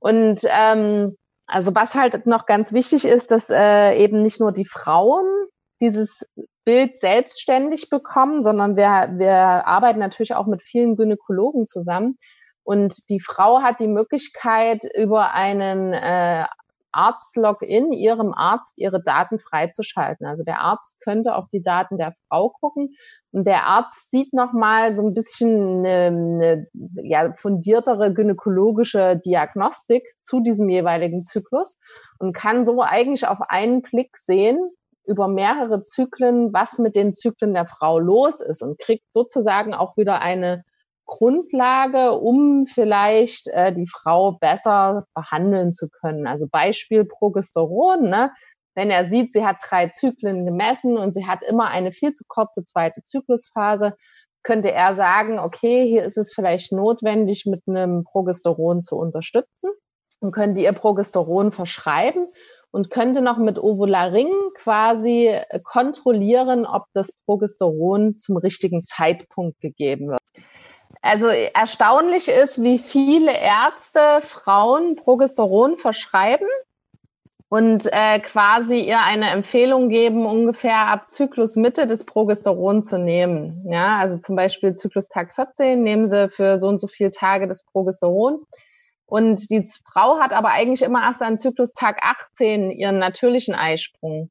[0.00, 4.66] Und ähm, also was halt noch ganz wichtig ist, dass äh, eben nicht nur die
[4.66, 5.26] Frauen
[5.80, 6.28] dieses
[6.64, 9.34] Bild selbstständig bekommen, sondern wir, wir
[9.66, 12.18] arbeiten natürlich auch mit vielen Gynäkologen zusammen.
[12.62, 16.44] Und die Frau hat die Möglichkeit, über einen äh,
[16.92, 20.26] Arzt-Login ihrem Arzt ihre Daten freizuschalten.
[20.26, 22.94] Also der Arzt könnte auf die Daten der Frau gucken
[23.32, 26.66] und der Arzt sieht nochmal so ein bisschen eine, eine
[27.02, 31.78] ja, fundiertere gynäkologische Diagnostik zu diesem jeweiligen Zyklus
[32.18, 34.58] und kann so eigentlich auf einen Blick sehen,
[35.10, 39.96] über mehrere Zyklen, was mit den Zyklen der Frau los ist und kriegt sozusagen auch
[39.96, 40.64] wieder eine
[41.06, 46.26] Grundlage, um vielleicht äh, die Frau besser behandeln zu können.
[46.28, 48.32] Also Beispiel Progesteron, ne?
[48.74, 52.24] wenn er sieht, sie hat drei Zyklen gemessen und sie hat immer eine viel zu
[52.28, 53.96] kurze zweite Zyklusphase,
[54.42, 59.70] könnte er sagen, okay, hier ist es vielleicht notwendig, mit einem Progesteron zu unterstützen
[60.20, 62.28] und könnte ihr Progesteron verschreiben
[62.70, 70.08] und könnte noch mit Ovularing quasi äh, kontrollieren, ob das Progesteron zum richtigen Zeitpunkt gegeben
[70.08, 70.20] wird.
[71.02, 76.48] Also erstaunlich ist, wie viele Ärzte Frauen Progesteron verschreiben
[77.48, 83.66] und äh, quasi ihr eine Empfehlung geben, ungefähr ab Zyklusmitte des Progesteron zu nehmen.
[83.68, 87.64] Ja, also zum Beispiel Zyklustag 14 nehmen sie für so und so viele Tage das
[87.64, 88.46] Progesteron.
[89.10, 94.30] Und die Frau hat aber eigentlich immer erst an Zyklustag 18 ihren natürlichen Eisprung.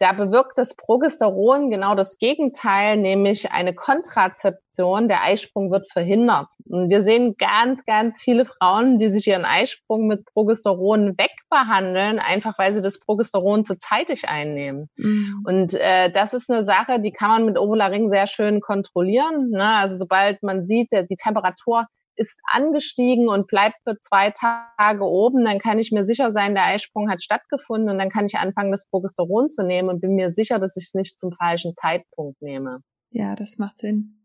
[0.00, 5.06] Da bewirkt das Progesteron genau das Gegenteil, nämlich eine Kontrazeption.
[5.06, 6.48] Der Eisprung wird verhindert.
[6.68, 12.58] Und wir sehen ganz, ganz viele Frauen, die sich ihren Eisprung mit Progesteron wegbehandeln, einfach
[12.58, 14.88] weil sie das Progesteron zu zeitig einnehmen.
[14.96, 15.44] Mhm.
[15.46, 19.50] Und äh, das ist eine Sache, die kann man mit Ovularing sehr schön kontrollieren.
[19.50, 19.64] Ne?
[19.64, 25.58] Also sobald man sieht, die Temperatur ist angestiegen und bleibt für zwei Tage oben, dann
[25.58, 28.86] kann ich mir sicher sein, der Eisprung hat stattgefunden und dann kann ich anfangen, das
[28.88, 32.80] Progesteron zu nehmen und bin mir sicher, dass ich es nicht zum falschen Zeitpunkt nehme.
[33.10, 34.18] Ja, das macht Sinn.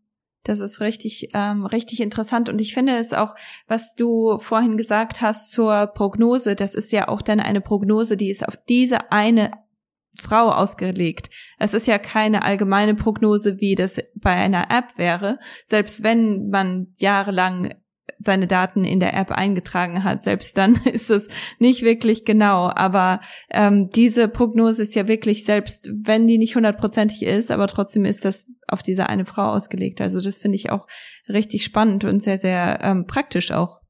[0.44, 2.48] Das ist richtig, ähm, richtig interessant.
[2.48, 3.34] Und ich finde es auch,
[3.66, 8.30] was du vorhin gesagt hast zur Prognose, das ist ja auch dann eine Prognose, die
[8.30, 9.50] ist auf diese eine
[10.20, 11.30] Frau ausgelegt.
[11.58, 15.38] Es ist ja keine allgemeine Prognose, wie das bei einer App wäre.
[15.66, 17.70] Selbst wenn man jahrelang
[18.18, 20.22] seine Daten in der App eingetragen hat.
[20.22, 21.28] Selbst dann ist es
[21.58, 22.70] nicht wirklich genau.
[22.74, 28.04] Aber ähm, diese Prognose ist ja wirklich, selbst wenn die nicht hundertprozentig ist, aber trotzdem
[28.04, 30.00] ist das auf diese eine Frau ausgelegt.
[30.00, 30.86] Also das finde ich auch
[31.28, 33.80] richtig spannend und sehr, sehr ähm, praktisch auch.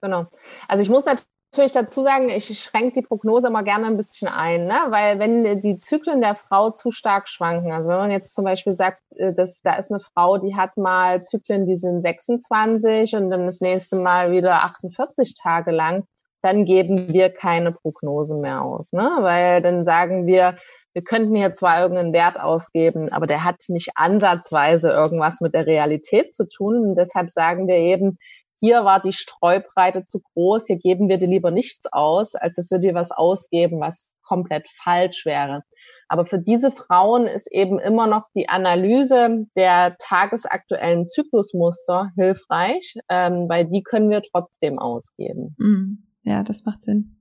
[0.00, 0.26] Genau.
[0.68, 4.26] Also ich muss natürlich natürlich dazu sagen, ich schränke die Prognose immer gerne ein bisschen
[4.26, 4.74] ein, ne?
[4.88, 8.72] weil wenn die Zyklen der Frau zu stark schwanken, also wenn man jetzt zum Beispiel
[8.72, 13.30] sagt, äh, dass da ist eine Frau, die hat mal Zyklen, die sind 26 und
[13.30, 16.04] dann das nächste Mal wieder 48 Tage lang,
[16.42, 19.08] dann geben wir keine Prognose mehr aus, ne?
[19.20, 20.56] weil dann sagen wir,
[20.92, 25.66] wir könnten hier zwar irgendeinen Wert ausgeben, aber der hat nicht ansatzweise irgendwas mit der
[25.66, 26.78] Realität zu tun.
[26.86, 28.16] Und deshalb sagen wir eben,
[28.64, 32.70] hier war die Streubreite zu groß, hier geben wir dir lieber nichts aus, als dass
[32.70, 35.64] wir dir was ausgeben, was komplett falsch wäre.
[36.08, 43.50] Aber für diese Frauen ist eben immer noch die Analyse der tagesaktuellen Zyklusmuster hilfreich, ähm,
[43.50, 45.54] weil die können wir trotzdem ausgeben.
[45.58, 46.06] Mhm.
[46.22, 47.20] Ja, das macht Sinn.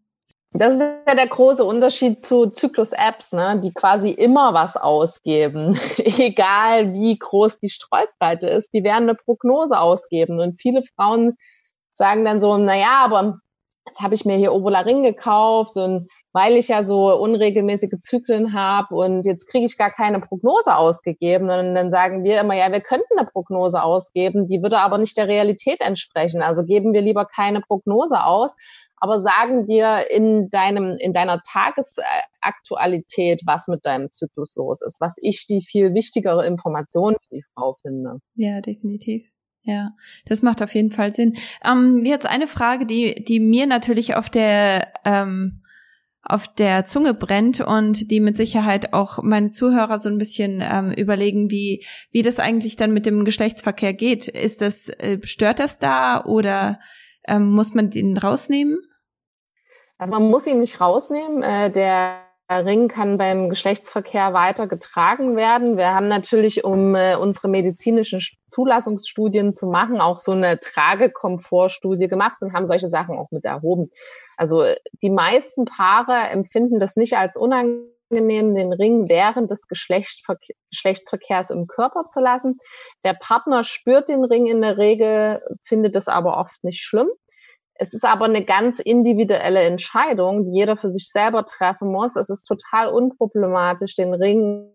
[0.55, 5.79] Das ist ja der große Unterschied zu Zyklus-Apps, ne, die quasi immer was ausgeben.
[5.97, 10.39] Egal wie groß die Streubreite ist, die werden eine Prognose ausgeben.
[10.39, 11.37] Und viele Frauen
[11.93, 13.39] sagen dann so, na ja, aber
[13.85, 18.95] jetzt habe ich mir hier Ovularing gekauft und weil ich ja so unregelmäßige Zyklen habe
[18.95, 21.49] und jetzt kriege ich gar keine Prognose ausgegeben.
[21.49, 25.17] Und dann sagen wir immer, ja, wir könnten eine Prognose ausgeben, die würde aber nicht
[25.17, 26.41] der Realität entsprechen.
[26.41, 28.55] Also geben wir lieber keine Prognose aus,
[28.97, 35.17] aber sagen dir in deinem, in deiner Tagesaktualität, was mit deinem Zyklus los ist, was
[35.21, 38.19] ich die viel wichtigere Information für die Frau finde.
[38.35, 39.29] Ja, definitiv.
[39.65, 39.91] Ja,
[40.25, 41.37] das macht auf jeden Fall Sinn.
[41.63, 45.61] Ähm, jetzt eine Frage, die, die mir natürlich auf der ähm,
[46.25, 50.91] auf der Zunge brennt und die mit Sicherheit auch meine Zuhörer so ein bisschen ähm,
[50.91, 54.27] überlegen, wie wie das eigentlich dann mit dem Geschlechtsverkehr geht.
[54.27, 56.79] Ist das äh, stört das da oder
[57.27, 58.79] ähm, muss man den rausnehmen?
[59.97, 61.43] Also man muss ihn nicht rausnehmen.
[61.43, 65.77] Äh, der Ring kann beim Geschlechtsverkehr weiter getragen werden.
[65.77, 72.41] Wir haben natürlich, um äh, unsere medizinischen Zulassungsstudien zu machen, auch so eine Tragekomfortstudie gemacht
[72.41, 73.89] und haben solche Sachen auch mit erhoben.
[74.37, 74.65] Also
[75.01, 81.67] die meisten Paare empfinden das nicht als unangenehm, den Ring während des Geschlechtsverke Geschlechtsverkehrs im
[81.67, 82.59] Körper zu lassen.
[83.03, 87.09] Der Partner spürt den Ring in der Regel, findet es aber oft nicht schlimm.
[87.83, 92.15] Es ist aber eine ganz individuelle Entscheidung, die jeder für sich selber treffen muss.
[92.15, 94.69] Es ist total unproblematisch, den Ring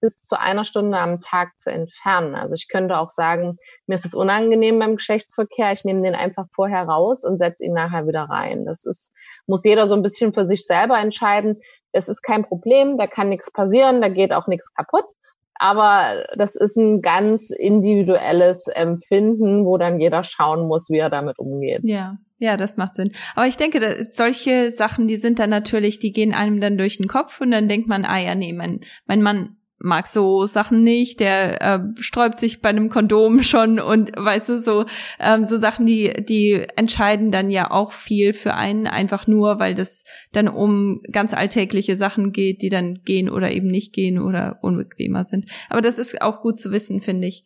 [0.00, 2.34] bis zu einer Stunde am Tag zu entfernen.
[2.34, 6.46] Also ich könnte auch sagen, mir ist es unangenehm beim Geschlechtsverkehr, ich nehme den einfach
[6.54, 8.64] vorher raus und setze ihn nachher wieder rein.
[8.64, 9.12] Das ist,
[9.46, 11.60] muss jeder so ein bisschen für sich selber entscheiden.
[11.92, 15.12] Es ist kein Problem, da kann nichts passieren, da geht auch nichts kaputt.
[15.58, 21.38] Aber das ist ein ganz individuelles Empfinden, wo dann jeder schauen muss, wie er damit
[21.38, 21.80] umgeht.
[21.82, 23.12] Ja, ja, das macht Sinn.
[23.34, 27.08] Aber ich denke, solche Sachen, die sind dann natürlich, die gehen einem dann durch den
[27.08, 31.20] Kopf und dann denkt man, ah ja, nee, mein, mein Mann mag so Sachen nicht,
[31.20, 34.86] der äh, sträubt sich bei einem Kondom schon und weißt du, so,
[35.20, 39.74] ähm, so Sachen, die, die entscheiden dann ja auch viel für einen, einfach nur, weil
[39.74, 44.58] das dann um ganz alltägliche Sachen geht, die dann gehen oder eben nicht gehen oder
[44.62, 45.50] unbequemer sind.
[45.68, 47.44] Aber das ist auch gut zu wissen, finde ich.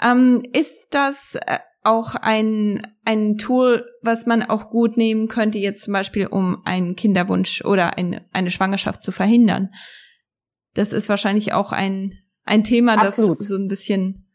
[0.00, 5.82] Ähm, ist das äh, auch ein, ein Tool, was man auch gut nehmen könnte, jetzt
[5.82, 9.70] zum Beispiel, um einen Kinderwunsch oder ein, eine Schwangerschaft zu verhindern.
[10.74, 13.40] Das ist wahrscheinlich auch ein, ein Thema, Absolut.
[13.40, 14.28] das so ein bisschen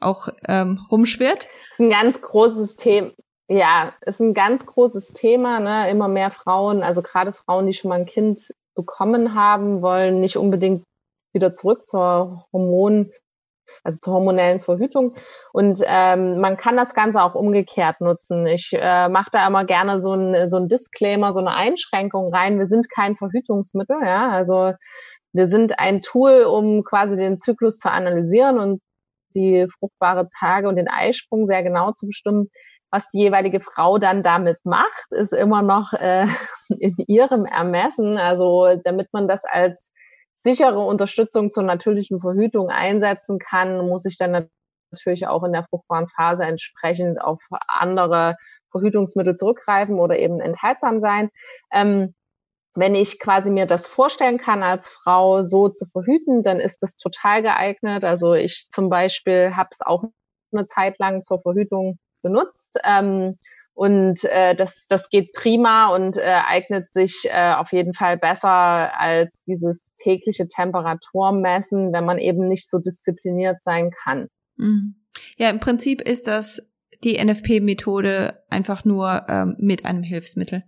[0.00, 1.46] auch ähm, rumschwirrt.
[1.68, 3.10] Das ist ein ganz großes Thema.
[3.48, 5.60] Ja, ist ein ganz großes Thema.
[5.60, 5.90] Ne?
[5.90, 10.36] Immer mehr Frauen, also gerade Frauen, die schon mal ein Kind bekommen haben, wollen nicht
[10.36, 10.84] unbedingt
[11.32, 13.10] wieder zurück zur Hormon
[13.82, 15.14] also zur hormonellen Verhütung.
[15.52, 18.46] Und ähm, man kann das Ganze auch umgekehrt nutzen.
[18.46, 22.58] Ich äh, mache da immer gerne so ein, so ein Disclaimer, so eine Einschränkung rein.
[22.58, 24.30] Wir sind kein Verhütungsmittel, ja.
[24.30, 24.72] Also
[25.36, 28.80] wir sind ein Tool, um quasi den Zyklus zu analysieren und
[29.34, 32.48] die fruchtbare Tage und den Eisprung sehr genau zu bestimmen.
[32.90, 36.26] Was die jeweilige Frau dann damit macht, ist immer noch äh,
[36.80, 38.16] in ihrem Ermessen.
[38.16, 39.92] Also damit man das als
[40.34, 44.48] sichere Unterstützung zur natürlichen Verhütung einsetzen kann, muss ich dann
[44.90, 48.36] natürlich auch in der fruchtbaren Phase entsprechend auf andere
[48.70, 51.30] Verhütungsmittel zurückgreifen oder eben enthaltsam sein.
[51.72, 52.14] Ähm,
[52.76, 56.96] wenn ich quasi mir das vorstellen kann, als Frau so zu verhüten, dann ist das
[56.96, 58.04] total geeignet.
[58.04, 60.04] Also ich zum Beispiel habe es auch
[60.52, 62.78] eine Zeit lang zur Verhütung benutzt.
[62.84, 63.36] Ähm,
[63.72, 68.48] und äh, das, das geht prima und äh, eignet sich äh, auf jeden Fall besser
[68.98, 74.28] als dieses tägliche Temperaturmessen, wenn man eben nicht so diszipliniert sein kann.
[74.56, 74.96] Mhm.
[75.36, 76.72] Ja, im Prinzip ist das
[77.04, 80.62] die NFP-Methode einfach nur ähm, mit einem Hilfsmittel.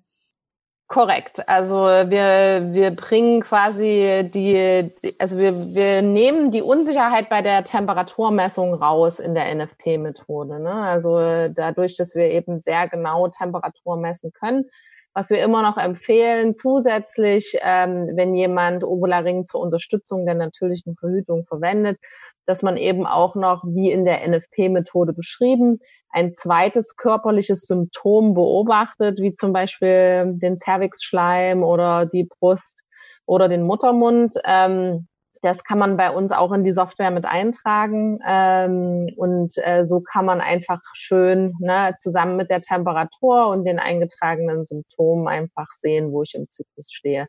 [0.88, 1.46] Korrekt.
[1.50, 8.72] Also wir, wir bringen quasi die, also wir, wir nehmen die Unsicherheit bei der Temperaturmessung
[8.72, 10.58] raus in der NFP-Methode.
[10.58, 10.72] Ne?
[10.72, 14.70] Also dadurch, dass wir eben sehr genau Temperatur messen können,
[15.18, 21.44] was wir immer noch empfehlen, zusätzlich, ähm, wenn jemand Ovularing zur Unterstützung der natürlichen Verhütung
[21.44, 21.98] verwendet,
[22.46, 29.18] dass man eben auch noch, wie in der NFP-Methode beschrieben, ein zweites körperliches Symptom beobachtet,
[29.18, 32.84] wie zum Beispiel den Cervixschleim oder die Brust
[33.26, 34.36] oder den Muttermund.
[34.44, 35.08] Ähm,
[35.42, 38.20] das kann man bei uns auch in die Software mit eintragen.
[38.26, 43.78] Ähm, und äh, so kann man einfach schön ne, zusammen mit der Temperatur und den
[43.78, 47.28] eingetragenen Symptomen einfach sehen, wo ich im Zyklus stehe.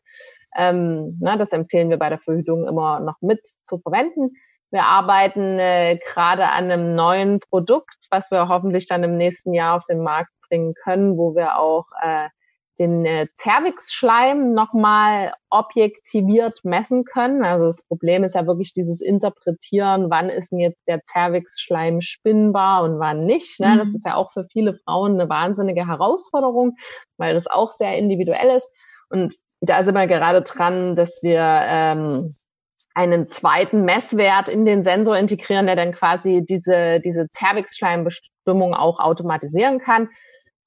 [0.56, 4.32] Ähm, ne, das empfehlen wir bei der Verhütung immer noch mit zu verwenden.
[4.70, 9.76] Wir arbeiten äh, gerade an einem neuen Produkt, was wir hoffentlich dann im nächsten Jahr
[9.76, 12.28] auf den Markt bringen können, wo wir auch äh,
[12.80, 17.44] den äh, Cervix-Schleim nochmal objektiviert messen können.
[17.44, 22.82] Also das Problem ist ja wirklich dieses Interpretieren, wann ist denn jetzt der Cervix-Schleim spinnbar
[22.82, 23.60] und wann nicht.
[23.60, 23.74] Ne?
[23.74, 23.78] Mhm.
[23.78, 26.76] Das ist ja auch für viele Frauen eine wahnsinnige Herausforderung,
[27.18, 28.70] weil das auch sehr individuell ist.
[29.10, 32.24] Und da sind wir gerade dran, dass wir ähm,
[32.94, 39.78] einen zweiten Messwert in den Sensor integrieren, der dann quasi diese, diese Cervix-Schleimbestimmung auch automatisieren
[39.78, 40.08] kann.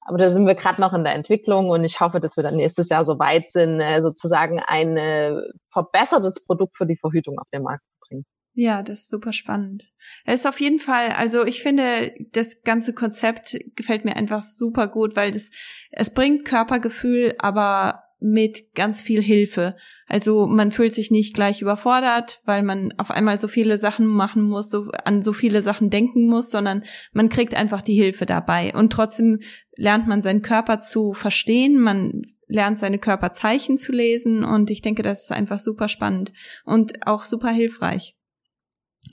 [0.05, 2.55] Aber da sind wir gerade noch in der Entwicklung und ich hoffe, dass wir dann
[2.55, 5.33] nächstes Jahr so weit sind, äh, sozusagen ein äh,
[5.71, 8.25] verbessertes Produkt für die Verhütung auf den Markt zu bringen.
[8.55, 9.91] Ja, das ist super spannend.
[10.25, 14.87] Es ist auf jeden Fall, also ich finde, das ganze Konzept gefällt mir einfach super
[14.87, 15.49] gut, weil das,
[15.89, 19.75] es bringt Körpergefühl, aber mit ganz viel Hilfe.
[20.07, 24.43] Also man fühlt sich nicht gleich überfordert, weil man auf einmal so viele Sachen machen
[24.43, 28.73] muss, so, an so viele Sachen denken muss, sondern man kriegt einfach die Hilfe dabei.
[28.73, 29.39] Und trotzdem
[29.75, 35.01] lernt man seinen Körper zu verstehen, man lernt seine Körperzeichen zu lesen und ich denke,
[35.01, 36.31] das ist einfach super spannend
[36.63, 38.15] und auch super hilfreich.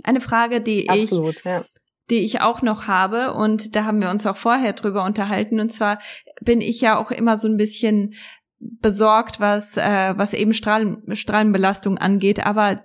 [0.04, 1.64] Eine Frage, die Absolut, ich ja
[2.10, 5.72] die ich auch noch habe und da haben wir uns auch vorher drüber unterhalten und
[5.72, 5.98] zwar
[6.40, 8.14] bin ich ja auch immer so ein bisschen
[8.60, 12.44] besorgt, was, äh, was eben Strahlen, Strahlenbelastung angeht.
[12.44, 12.82] Aber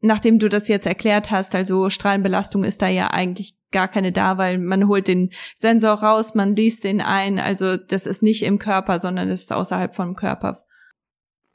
[0.00, 4.38] nachdem du das jetzt erklärt hast, also Strahlenbelastung ist da ja eigentlich gar keine da,
[4.38, 7.38] weil man holt den Sensor raus, man liest den ein.
[7.38, 10.58] Also das ist nicht im Körper, sondern das ist außerhalb vom Körper.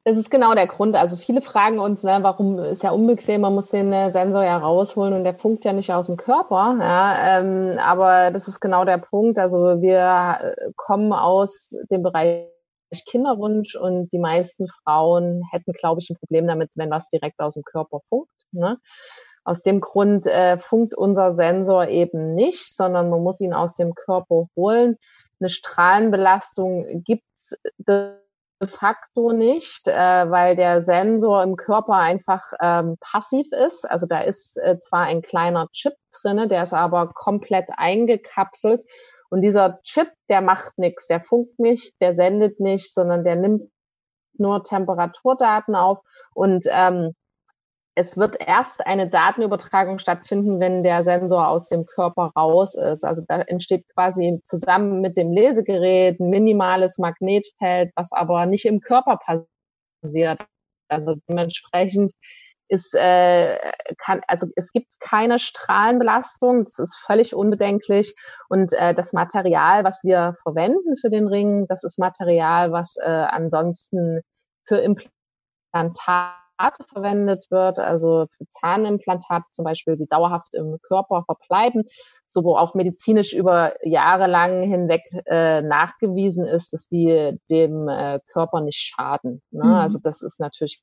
[0.07, 0.95] Das ist genau der Grund.
[0.95, 4.55] Also viele fragen uns, ne, warum ist ja unbequem, man muss den äh, Sensor ja
[4.55, 6.77] rausholen und der funkt ja nicht aus dem Körper.
[6.79, 9.39] Ja, ähm, aber das ist genau der Punkt.
[9.39, 12.45] Also wir äh, kommen aus dem Bereich
[13.03, 17.55] Kinderwunsch und die meisten Frauen hätten, glaube ich, ein Problem damit, wenn was direkt aus
[17.55, 18.31] dem Körper funkt.
[18.51, 18.79] Ne?
[19.43, 23.93] Aus dem Grund äh, funkt unser Sensor eben nicht, sondern man muss ihn aus dem
[23.93, 24.97] Körper holen.
[25.39, 28.15] Eine Strahlenbelastung gibt's de
[28.65, 33.89] facto nicht, äh, weil der Sensor im Körper einfach ähm, passiv ist.
[33.89, 38.81] Also da ist äh, zwar ein kleiner Chip drinne, der ist aber komplett eingekapselt
[39.35, 43.69] und dieser Chip, der macht nichts, der funkt nicht, der sendet nicht, sondern der nimmt
[44.37, 45.97] nur Temperaturdaten auf
[46.33, 47.13] und ähm,
[47.95, 53.03] es wird erst eine Datenübertragung stattfinden, wenn der Sensor aus dem Körper raus ist.
[53.03, 58.79] Also da entsteht quasi zusammen mit dem Lesegerät ein minimales Magnetfeld, was aber nicht im
[58.79, 59.19] Körper
[60.01, 60.45] passiert.
[60.87, 62.13] Also dementsprechend
[62.67, 63.57] ist, äh,
[63.97, 68.15] kann, also es gibt keine Strahlenbelastung, das ist völlig unbedenklich.
[68.49, 73.09] Und äh, das Material, was wir verwenden für den Ring, das ist Material, was äh,
[73.09, 74.21] ansonsten
[74.67, 76.33] für Implantate
[76.87, 81.83] verwendet wird, also für Zahnimplantate zum Beispiel, die dauerhaft im Körper verbleiben,
[82.27, 88.19] so wo auch medizinisch über Jahre lang hinweg äh, nachgewiesen ist, dass die dem äh,
[88.31, 89.41] Körper nicht schaden.
[89.51, 89.65] Ne?
[89.65, 89.73] Mhm.
[89.73, 90.81] Also das ist natürlich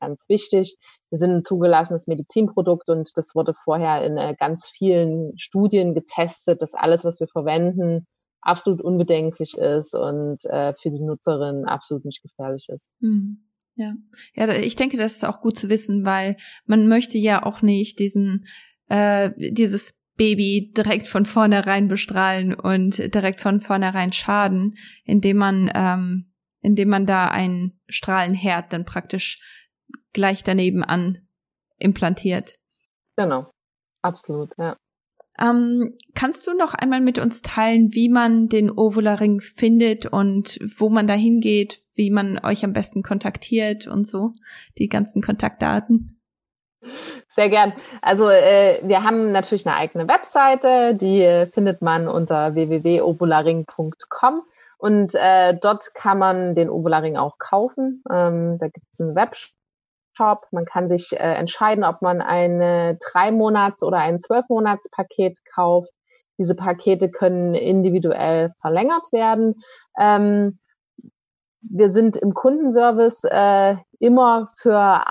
[0.00, 0.76] ganz wichtig.
[1.10, 6.62] Wir sind ein zugelassenes Medizinprodukt und das wurde vorher in äh, ganz vielen Studien getestet,
[6.62, 8.06] dass alles, was wir verwenden,
[8.42, 12.90] absolut unbedenklich ist und äh, für die Nutzerin absolut nicht gefährlich ist.
[13.00, 13.44] Mhm.
[13.76, 13.94] Ja.
[14.34, 16.36] ja, ich denke, das ist auch gut zu wissen, weil
[16.66, 18.44] man möchte ja auch nicht diesen
[18.88, 24.74] äh, dieses Baby direkt von vornherein bestrahlen und direkt von vornherein schaden,
[25.04, 26.30] indem man ähm,
[26.60, 29.38] indem man da einen Strahlenherd dann praktisch
[30.12, 31.26] gleich daneben an
[31.78, 32.54] implantiert.
[33.16, 33.50] Genau,
[34.02, 34.76] absolut, ja.
[35.38, 40.90] Ähm, kannst du noch einmal mit uns teilen, wie man den Ovularing findet und wo
[40.90, 44.32] man da hingeht, wie man euch am besten kontaktiert und so,
[44.78, 46.20] die ganzen Kontaktdaten?
[47.28, 47.72] Sehr gern.
[48.02, 54.42] Also äh, wir haben natürlich eine eigene Webseite, die äh, findet man unter www.ovularing.com
[54.78, 58.02] und äh, dort kann man den Ovularing auch kaufen.
[58.10, 59.59] Ähm, da gibt es einen Webshop
[60.20, 60.46] Shop.
[60.50, 65.38] Man kann sich äh, entscheiden, ob man ein drei Monats oder ein zwölf Monats Paket
[65.54, 65.88] kauft.
[66.38, 69.54] Diese Pakete können individuell verlängert werden.
[69.98, 70.58] Ähm,
[71.62, 75.04] wir sind im Kundenservice äh, immer für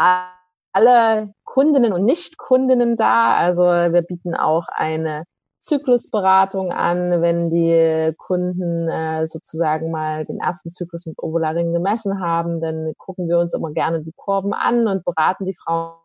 [0.74, 3.36] alle Kundinnen und Nicht-Kundinnen da.
[3.36, 5.24] Also wir bieten auch eine
[5.60, 12.62] Zyklusberatung an, wenn die Kunden äh, sozusagen mal den ersten Zyklus mit Ovularing gemessen haben,
[12.62, 15.96] dann gucken wir uns immer gerne die Kurven an und beraten die Frauen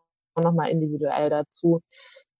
[0.41, 1.81] nochmal individuell dazu.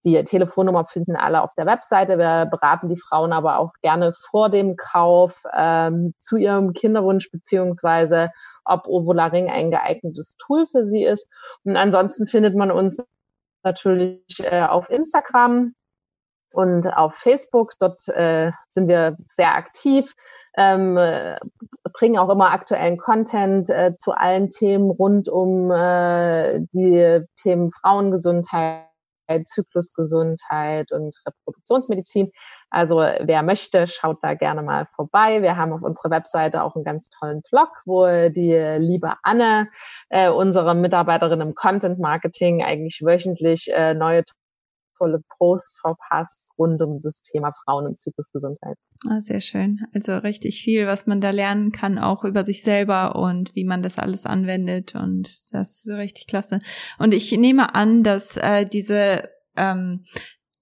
[0.04, 2.18] Die Telefonnummer finden alle auf der Webseite.
[2.18, 8.30] Wir beraten die Frauen aber auch gerne vor dem Kauf ähm, zu ihrem Kinderwunsch beziehungsweise
[8.64, 11.28] ob Ovularing ein geeignetes Tool für sie ist.
[11.64, 13.02] Und ansonsten findet man uns
[13.64, 15.74] natürlich äh, auf Instagram
[16.56, 17.72] und auf Facebook.
[17.78, 20.14] Dort äh, sind wir sehr aktiv,
[20.56, 21.36] ähm, äh,
[21.92, 28.86] bringen auch immer aktuellen Content äh, zu allen Themen rund um äh, die Themen Frauengesundheit.
[29.44, 32.30] Zyklusgesundheit und Reproduktionsmedizin.
[32.70, 35.42] Also wer möchte, schaut da gerne mal vorbei.
[35.42, 39.68] Wir haben auf unserer Webseite auch einen ganz tollen Blog, wo die liebe Anne,
[40.10, 44.22] äh, unsere Mitarbeiterin im Content Marketing, eigentlich wöchentlich äh, neue
[44.98, 48.76] tolle Posts verpasst rund um das Thema Frauen und Zyklusgesundheit.
[49.08, 49.80] Ah, sehr schön.
[49.94, 53.82] Also richtig viel, was man da lernen kann, auch über sich selber und wie man
[53.82, 54.94] das alles anwendet.
[54.94, 56.58] Und das ist richtig klasse.
[56.98, 60.02] Und ich nehme an, dass äh, diese ähm,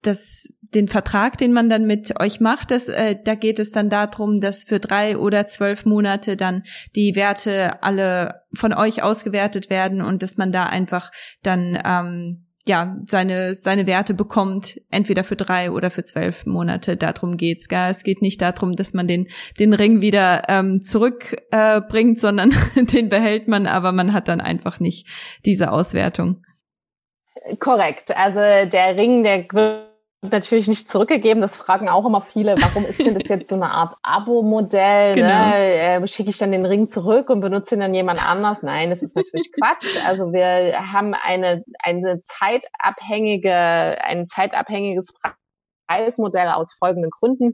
[0.07, 3.91] das, den Vertrag, den man dann mit euch macht, das, äh, da geht es dann
[3.91, 6.63] darum, dass für drei oder zwölf Monate dann
[6.95, 11.11] die Werte alle von euch ausgewertet werden und dass man da einfach
[11.43, 16.97] dann ähm, ja, seine, seine Werte bekommt, entweder für drei oder für zwölf Monate.
[16.97, 17.69] Darum geht's.
[17.69, 17.91] Gell?
[17.91, 23.11] Es geht nicht darum, dass man den, den Ring wieder ähm, zurückbringt, äh, sondern den
[23.11, 25.09] behält man, aber man hat dann einfach nicht
[25.45, 26.43] diese Auswertung.
[27.59, 28.17] Korrekt.
[28.17, 29.45] Also der Ring, der
[30.33, 31.41] natürlich nicht zurückgegeben.
[31.41, 35.11] Das fragen auch immer viele, warum ist denn das jetzt so eine Art Abo-Modell?
[35.11, 35.15] Ne?
[35.15, 36.01] Genau.
[36.01, 36.09] Ne?
[36.09, 38.63] Schicke ich dann den Ring zurück und benutze ihn dann jemand anders?
[38.63, 40.05] Nein, das ist natürlich Quatsch.
[40.07, 45.13] Also wir haben eine, eine zeitabhängige, ein zeitabhängiges
[45.87, 47.53] Preismodell aus folgenden Gründen.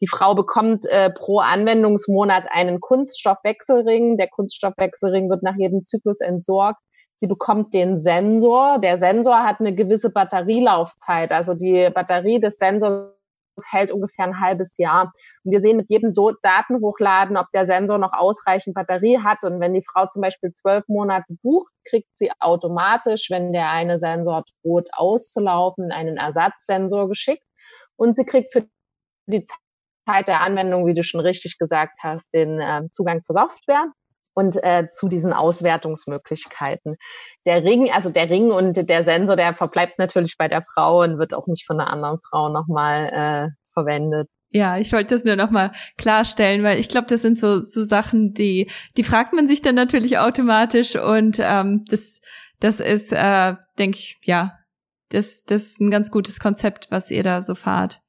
[0.00, 4.16] Die Frau bekommt äh, pro Anwendungsmonat einen Kunststoffwechselring.
[4.16, 6.80] Der Kunststoffwechselring wird nach jedem Zyklus entsorgt.
[7.22, 8.80] Sie bekommt den Sensor.
[8.80, 11.30] Der Sensor hat eine gewisse Batterielaufzeit.
[11.30, 13.12] Also die Batterie des Sensors
[13.70, 15.12] hält ungefähr ein halbes Jahr.
[15.44, 19.44] Und wir sehen mit jedem Datenhochladen, ob der Sensor noch ausreichend Batterie hat.
[19.44, 24.00] Und wenn die Frau zum Beispiel zwölf Monate bucht, kriegt sie automatisch, wenn der eine
[24.00, 27.46] Sensor droht auszulaufen, einen Ersatzsensor geschickt.
[27.94, 28.66] Und sie kriegt für
[29.26, 33.92] die Zeit der Anwendung, wie du schon richtig gesagt hast, den äh, Zugang zur Software
[34.34, 36.96] und äh, zu diesen Auswertungsmöglichkeiten.
[37.46, 41.18] Der Ring, also der Ring und der Sensor, der verbleibt natürlich bei der Frau und
[41.18, 44.28] wird auch nicht von einer anderen Frau nochmal äh, verwendet.
[44.50, 48.34] Ja, ich wollte das nur nochmal klarstellen, weil ich glaube, das sind so, so Sachen,
[48.34, 52.20] die, die fragt man sich dann natürlich automatisch und ähm, das,
[52.60, 54.52] das ist, äh, denke ich, ja,
[55.08, 58.00] das, das ist ein ganz gutes Konzept, was ihr da so fahrt.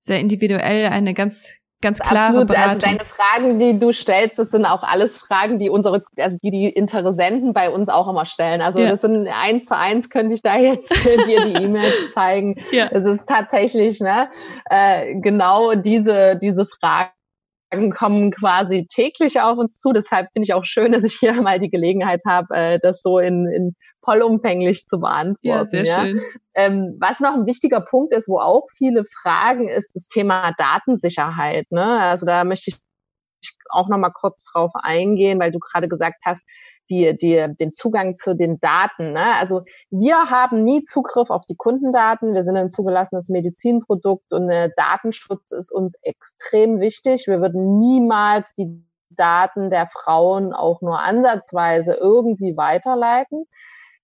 [0.00, 2.48] Sehr individuell, eine ganz ganz klare Absolut.
[2.48, 2.68] Beratung.
[2.70, 6.50] Also deine Fragen, die du stellst, das sind auch alles Fragen, die unsere, also die
[6.50, 8.62] die Interessenten bei uns auch immer stellen.
[8.62, 8.90] Also ja.
[8.90, 10.90] das sind eins zu eins könnte ich da jetzt
[11.26, 12.56] dir die E-Mail zeigen.
[12.72, 12.88] Ja.
[12.92, 14.28] Es ist tatsächlich ne,
[14.70, 17.10] äh, genau diese diese Fragen
[17.98, 19.92] kommen quasi täglich auf uns zu.
[19.92, 23.18] Deshalb finde ich auch schön, dass ich hier mal die Gelegenheit habe, äh, das so
[23.18, 23.74] in, in
[24.06, 25.38] vollumfänglich zu beantworten.
[25.42, 26.00] Ja, sehr ja.
[26.00, 26.20] schön.
[26.54, 31.66] Ähm, was noch ein wichtiger Punkt ist, wo auch viele fragen, ist das Thema Datensicherheit.
[31.70, 32.00] Ne?
[32.00, 32.78] Also da möchte ich
[33.68, 36.46] auch noch mal kurz drauf eingehen, weil du gerade gesagt hast,
[36.88, 39.12] die, die, den Zugang zu den Daten.
[39.12, 39.34] Ne?
[39.34, 42.32] Also wir haben nie Zugriff auf die Kundendaten.
[42.34, 47.26] Wir sind ein zugelassenes Medizinprodukt und äh, Datenschutz ist uns extrem wichtig.
[47.26, 53.46] Wir würden niemals die Daten der Frauen auch nur ansatzweise irgendwie weiterleiten.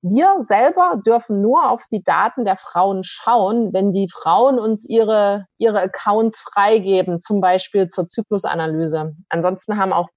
[0.04, 5.46] Wir selber dürfen nur auf die Daten der Frauen schauen, wenn die Frauen uns ihre,
[5.58, 9.14] ihre Accounts freigeben, zum Beispiel zur Zyklusanalyse.
[9.28, 10.08] Ansonsten haben auch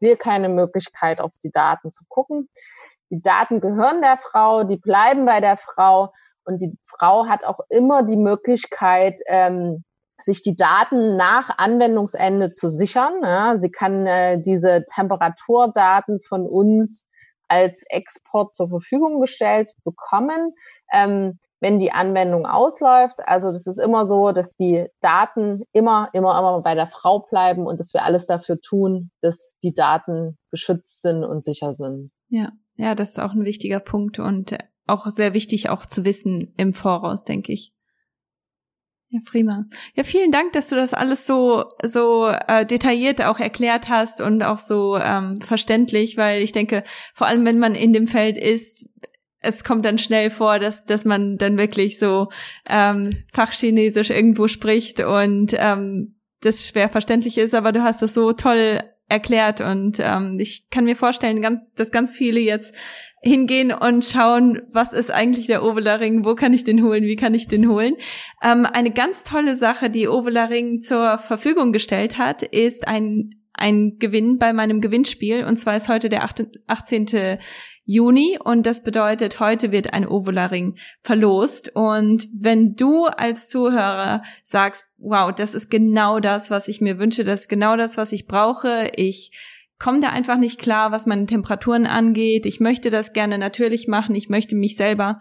[0.00, 2.48] wir keine Möglichkeit, auf die Daten zu gucken.
[3.10, 6.12] Die Daten gehören der Frau, die bleiben bei der Frau
[6.44, 9.84] und die Frau hat auch immer die Möglichkeit, ähm,
[10.18, 13.20] sich die Daten nach Anwendungsende zu sichern.
[13.22, 17.06] Ja, sie kann äh, diese Temperaturdaten von uns
[17.52, 20.54] als Export zur Verfügung gestellt bekommen,
[20.92, 23.20] ähm, wenn die Anwendung ausläuft.
[23.26, 27.66] Also das ist immer so, dass die Daten immer, immer, immer bei der Frau bleiben
[27.66, 32.10] und dass wir alles dafür tun, dass die Daten geschützt sind und sicher sind.
[32.28, 36.54] Ja, ja, das ist auch ein wichtiger Punkt und auch sehr wichtig auch zu wissen
[36.56, 37.72] im Voraus, denke ich.
[39.14, 39.66] Ja, prima.
[39.94, 44.42] Ja, vielen Dank, dass du das alles so so äh, detailliert auch erklärt hast und
[44.42, 46.82] auch so ähm, verständlich, weil ich denke,
[47.12, 48.86] vor allem wenn man in dem Feld ist,
[49.40, 52.30] es kommt dann schnell vor, dass dass man dann wirklich so
[52.70, 58.32] ähm, Fachchinesisch irgendwo spricht und ähm, das schwer verständlich ist, aber du hast das so
[58.32, 62.74] toll erklärt und ähm, ich kann mir vorstellen, dass ganz viele jetzt
[63.22, 67.34] hingehen und schauen, was ist eigentlich der Ovelaring, wo kann ich den holen, wie kann
[67.34, 67.94] ich den holen.
[68.42, 74.38] Ähm, eine ganz tolle Sache, die Ovelaring zur Verfügung gestellt hat, ist ein ein Gewinn
[74.38, 77.38] bei meinem Gewinnspiel und zwar ist heute der 18.
[77.84, 84.86] Juni und das bedeutet, heute wird ein Ovularing verlost und wenn du als Zuhörer sagst,
[84.98, 88.26] wow, das ist genau das, was ich mir wünsche, das ist genau das, was ich
[88.26, 89.32] brauche, ich
[89.82, 92.46] komme da einfach nicht klar, was meine Temperaturen angeht.
[92.46, 94.14] Ich möchte das gerne natürlich machen.
[94.14, 95.18] Ich möchte mich selber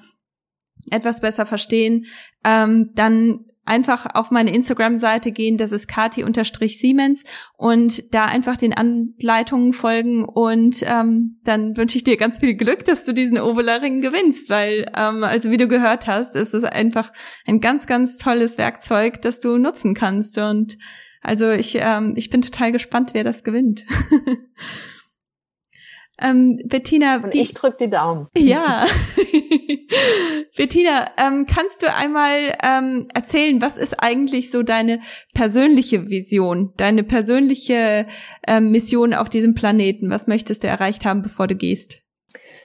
[0.91, 2.05] etwas besser verstehen.
[2.43, 7.23] Ähm, dann einfach auf meine Instagram-Seite gehen, das ist kati-siemens
[7.57, 12.83] und da einfach den Anleitungen folgen und ähm, dann wünsche ich dir ganz viel Glück,
[12.85, 17.13] dass du diesen Ovularing gewinnst, weil ähm, also wie du gehört hast, ist es einfach
[17.45, 20.77] ein ganz, ganz tolles Werkzeug, das du nutzen kannst und
[21.21, 23.85] also ich, ähm, ich bin total gespannt, wer das gewinnt.
[26.19, 28.27] ähm, Bettina, Und ich drück die Daumen.
[28.35, 28.85] Ja.
[30.57, 34.99] Bettina, ähm, kannst du einmal ähm, erzählen, was ist eigentlich so deine
[35.33, 38.07] persönliche Vision, deine persönliche
[38.47, 40.09] ähm, Mission auf diesem Planeten?
[40.09, 42.00] Was möchtest du erreicht haben, bevor du gehst?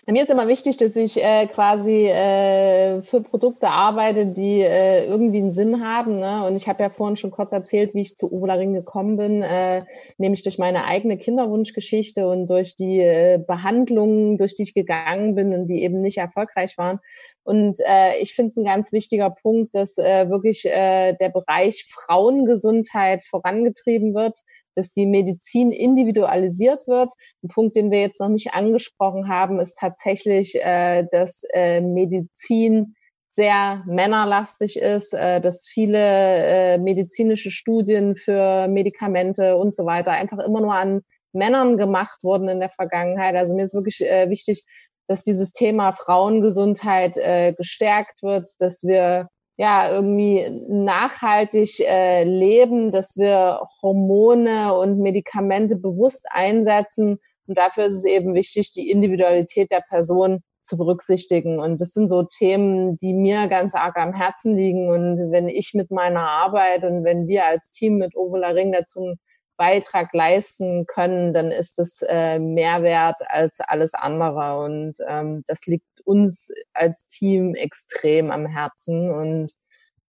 [0.09, 5.39] Mir ist immer wichtig, dass ich äh, quasi äh, für Produkte arbeite, die äh, irgendwie
[5.39, 6.21] einen Sinn haben.
[6.21, 6.45] Ne?
[6.47, 9.85] Und ich habe ja vorhin schon kurz erzählt, wie ich zu Ovularing gekommen bin, äh,
[10.17, 15.53] nämlich durch meine eigene Kinderwunschgeschichte und durch die äh, Behandlungen, durch die ich gegangen bin
[15.53, 17.01] und die eben nicht erfolgreich waren.
[17.43, 21.85] Und äh, ich finde es ein ganz wichtiger Punkt, dass äh, wirklich äh, der Bereich
[21.91, 24.39] Frauengesundheit vorangetrieben wird
[24.77, 27.11] dass die Medizin individualisiert wird.
[27.43, 32.95] Ein Punkt, den wir jetzt noch nicht angesprochen haben, ist tatsächlich, äh, dass äh, Medizin
[33.31, 40.39] sehr männerlastig ist, äh, dass viele äh, medizinische Studien für Medikamente und so weiter einfach
[40.39, 41.03] immer nur an
[41.33, 43.37] Männern gemacht wurden in der Vergangenheit.
[43.37, 44.65] Also mir ist wirklich äh, wichtig,
[45.07, 53.17] dass dieses Thema Frauengesundheit äh, gestärkt wird, dass wir ja irgendwie nachhaltig äh, leben, dass
[53.17, 57.19] wir Hormone und Medikamente bewusst einsetzen.
[57.47, 61.61] Und dafür ist es eben wichtig, die Individualität der Person zu berücksichtigen.
[61.61, 64.91] Und das sind so Themen, die mir ganz arg am Herzen liegen.
[64.91, 69.15] Und wenn ich mit meiner Arbeit und wenn wir als Team mit Ovola Ring dazu
[69.57, 74.59] Beitrag leisten können, dann ist es äh, mehr wert als alles andere.
[74.65, 79.11] Und ähm, das liegt uns als Team extrem am Herzen.
[79.11, 79.53] Und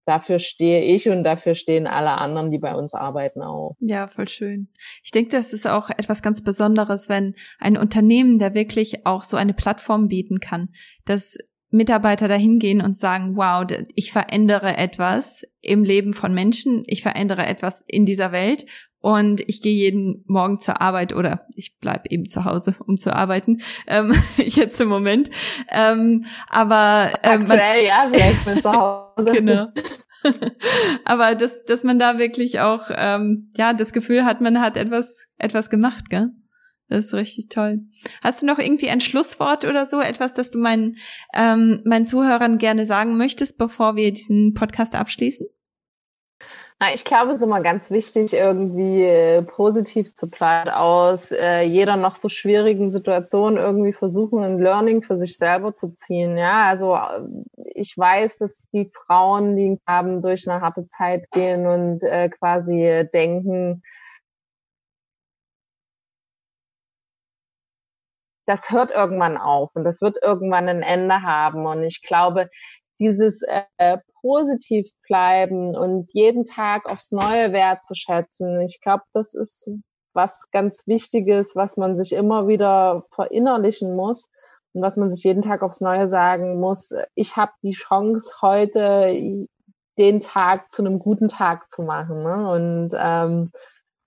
[0.05, 3.75] dafür stehe ich und dafür stehen alle anderen, die bei uns arbeiten, auch.
[3.79, 4.69] Ja, voll schön.
[5.03, 9.37] Ich denke, das ist auch etwas ganz Besonderes, wenn ein Unternehmen da wirklich auch so
[9.37, 10.69] eine Plattform bieten kann,
[11.05, 11.37] dass
[11.69, 17.45] Mitarbeiter dahin gehen und sagen, wow, ich verändere etwas im Leben von Menschen, ich verändere
[17.45, 18.65] etwas in dieser Welt
[18.99, 23.15] und ich gehe jeden Morgen zur Arbeit oder ich bleib eben zu Hause, um zu
[23.15, 23.61] arbeiten.
[23.87, 25.29] Ähm, jetzt im Moment.
[25.69, 29.31] Ähm, aber ähm, aktuell ja, vielleicht bin zu Hause.
[29.33, 29.67] genau.
[31.05, 35.27] aber dass dass man da wirklich auch ähm, ja das Gefühl hat, man hat etwas
[35.37, 36.31] etwas gemacht, gell?
[36.89, 37.79] Das ist richtig toll.
[38.21, 40.95] Hast du noch irgendwie ein Schlusswort oder so, etwas, das du meinen,
[41.33, 45.47] ähm, meinen Zuhörern gerne sagen möchtest, bevor wir diesen Podcast abschließen?
[46.79, 51.61] Na, ich glaube, es ist immer ganz wichtig, irgendwie äh, positiv zu bleiben, aus äh,
[51.61, 56.37] jeder noch so schwierigen Situation irgendwie versuchen, ein Learning für sich selber zu ziehen.
[56.37, 57.21] Ja, also äh,
[57.73, 63.07] ich weiß, dass die Frauen, die haben durch eine harte Zeit gehen und äh, quasi
[63.11, 63.81] denken,
[68.45, 71.65] das hört irgendwann auf und das wird irgendwann ein Ende haben.
[71.65, 72.49] Und ich glaube,
[72.99, 78.61] dieses äh, positiv bleiben und jeden Tag aufs Neue wertzuschätzen.
[78.61, 79.69] Ich glaube, das ist
[80.13, 84.27] was ganz Wichtiges, was man sich immer wieder verinnerlichen muss
[84.73, 86.91] und was man sich jeden Tag aufs Neue sagen muss.
[87.15, 89.47] Ich habe die Chance, heute
[89.97, 92.23] den Tag zu einem guten Tag zu machen.
[92.23, 92.51] Ne?
[92.51, 93.51] Und ähm,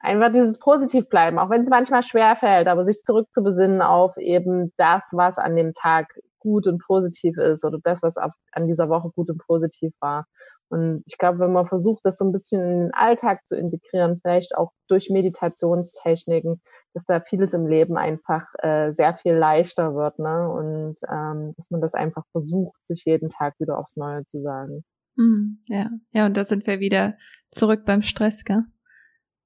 [0.01, 4.72] einfach dieses positiv bleiben, auch wenn es manchmal schwer fällt, aber sich zurückzubesinnen auf eben
[4.76, 6.09] das, was an dem Tag
[6.41, 10.26] gut und positiv ist oder das, was an dieser Woche gut und positiv war.
[10.68, 14.18] Und ich glaube, wenn man versucht, das so ein bisschen in den Alltag zu integrieren,
[14.20, 16.61] vielleicht auch durch Meditationstechniken,
[16.95, 20.49] dass da vieles im Leben einfach äh, sehr viel leichter wird, ne?
[20.49, 24.84] Und ähm, dass man das einfach versucht, sich jeden Tag wieder aufs Neue zu sagen.
[25.16, 27.16] Hm, ja, ja, und da sind wir wieder
[27.51, 28.64] zurück beim Stress, gell?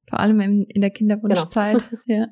[0.09, 1.83] Vor allem in, in der Kinderwunschzeit.
[1.91, 2.03] Genau.
[2.07, 2.29] Ja.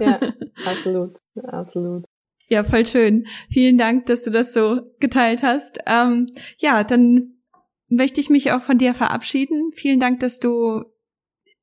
[0.00, 0.20] ja,
[0.66, 2.05] absolut, absolut.
[2.48, 3.26] Ja, voll schön.
[3.50, 5.78] Vielen Dank, dass du das so geteilt hast.
[5.86, 6.26] Ähm,
[6.58, 7.36] ja, dann
[7.88, 9.72] möchte ich mich auch von dir verabschieden.
[9.72, 10.84] Vielen Dank, dass du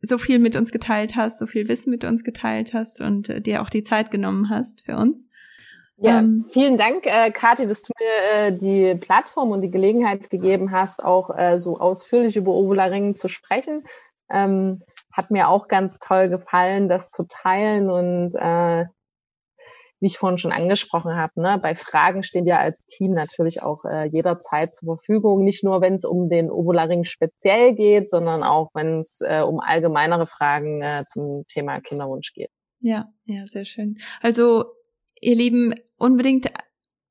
[0.02, 3.42] so viel mit uns geteilt hast, so viel Wissen mit uns geteilt hast und äh,
[3.42, 5.30] dir auch die Zeit genommen hast für uns.
[5.98, 10.30] Ja, ähm, vielen Dank, äh, Kathi, dass du mir äh, die Plattform und die Gelegenheit
[10.30, 13.86] gegeben hast, auch äh, so ausführlich über Ovula Ringen zu sprechen.
[14.30, 14.82] Ähm,
[15.14, 18.86] hat mir auch ganz toll gefallen, das zu teilen und äh,
[20.04, 23.86] wie ich vorhin schon angesprochen habe, ne, bei Fragen stehen wir als Team natürlich auch
[23.86, 25.46] äh, jederzeit zur Verfügung.
[25.46, 29.62] Nicht nur, wenn es um den Ovularing speziell geht, sondern auch, wenn es äh, um
[29.62, 32.50] allgemeinere Fragen äh, zum Thema Kinderwunsch geht.
[32.82, 33.98] Ja, ja, sehr schön.
[34.20, 34.66] Also,
[35.22, 36.52] ihr Lieben, unbedingt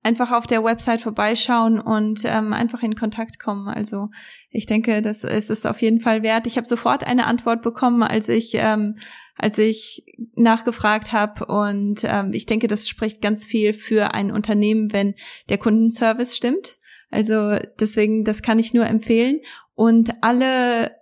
[0.02, 3.68] einfach auf der Website vorbeischauen und ähm, einfach in Kontakt kommen.
[3.68, 4.08] Also
[4.50, 6.46] ich denke, das ist es auf jeden Fall wert.
[6.46, 8.96] Ich habe sofort eine Antwort bekommen, als ich ähm,
[9.36, 10.04] als ich
[10.34, 15.14] nachgefragt habe und ähm, ich denke, das spricht ganz viel für ein Unternehmen, wenn
[15.48, 16.78] der Kundenservice stimmt.
[17.10, 19.40] Also deswegen, das kann ich nur empfehlen.
[19.74, 20.92] Und alle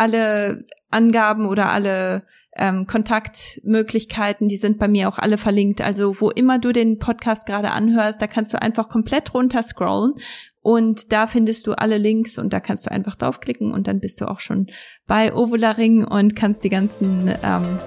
[0.00, 2.24] alle Angaben oder alle
[2.56, 5.82] ähm, Kontaktmöglichkeiten, die sind bei mir auch alle verlinkt.
[5.82, 10.14] Also wo immer du den Podcast gerade anhörst, da kannst du einfach komplett runter scrollen
[10.62, 14.20] und da findest du alle Links und da kannst du einfach draufklicken und dann bist
[14.20, 14.66] du auch schon
[15.06, 17.78] bei Ovula Ring und kannst die ganzen ähm,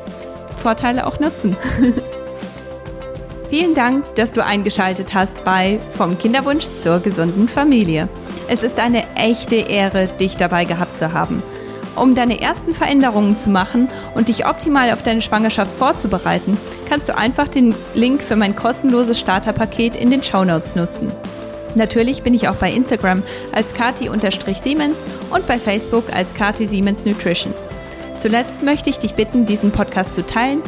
[0.57, 1.55] Vorteile auch nutzen.
[3.49, 8.09] Vielen Dank, dass du eingeschaltet hast bei Vom Kinderwunsch zur gesunden Familie.
[8.47, 11.43] Es ist eine echte Ehre, dich dabei gehabt zu haben.
[11.95, 16.57] Um deine ersten Veränderungen zu machen und dich optimal auf deine Schwangerschaft vorzubereiten,
[16.89, 21.11] kannst du einfach den Link für mein kostenloses Starterpaket in den Show Notes nutzen.
[21.75, 27.53] Natürlich bin ich auch bei Instagram als kati-siemens und bei Facebook als kati siemens nutrition.
[28.15, 30.61] Zuletzt möchte ich dich bitten, diesen Podcast zu teilen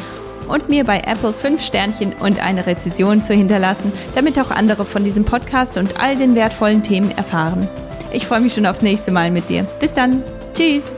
[0.48, 5.04] und mir bei Apple 5 Sternchen und eine Rezession zu hinterlassen, damit auch andere von
[5.04, 7.68] diesem Podcast und all den wertvollen Themen erfahren.
[8.12, 9.64] Ich freue mich schon aufs nächste Mal mit dir.
[9.80, 10.24] Bis dann.
[10.54, 10.96] Tschüss.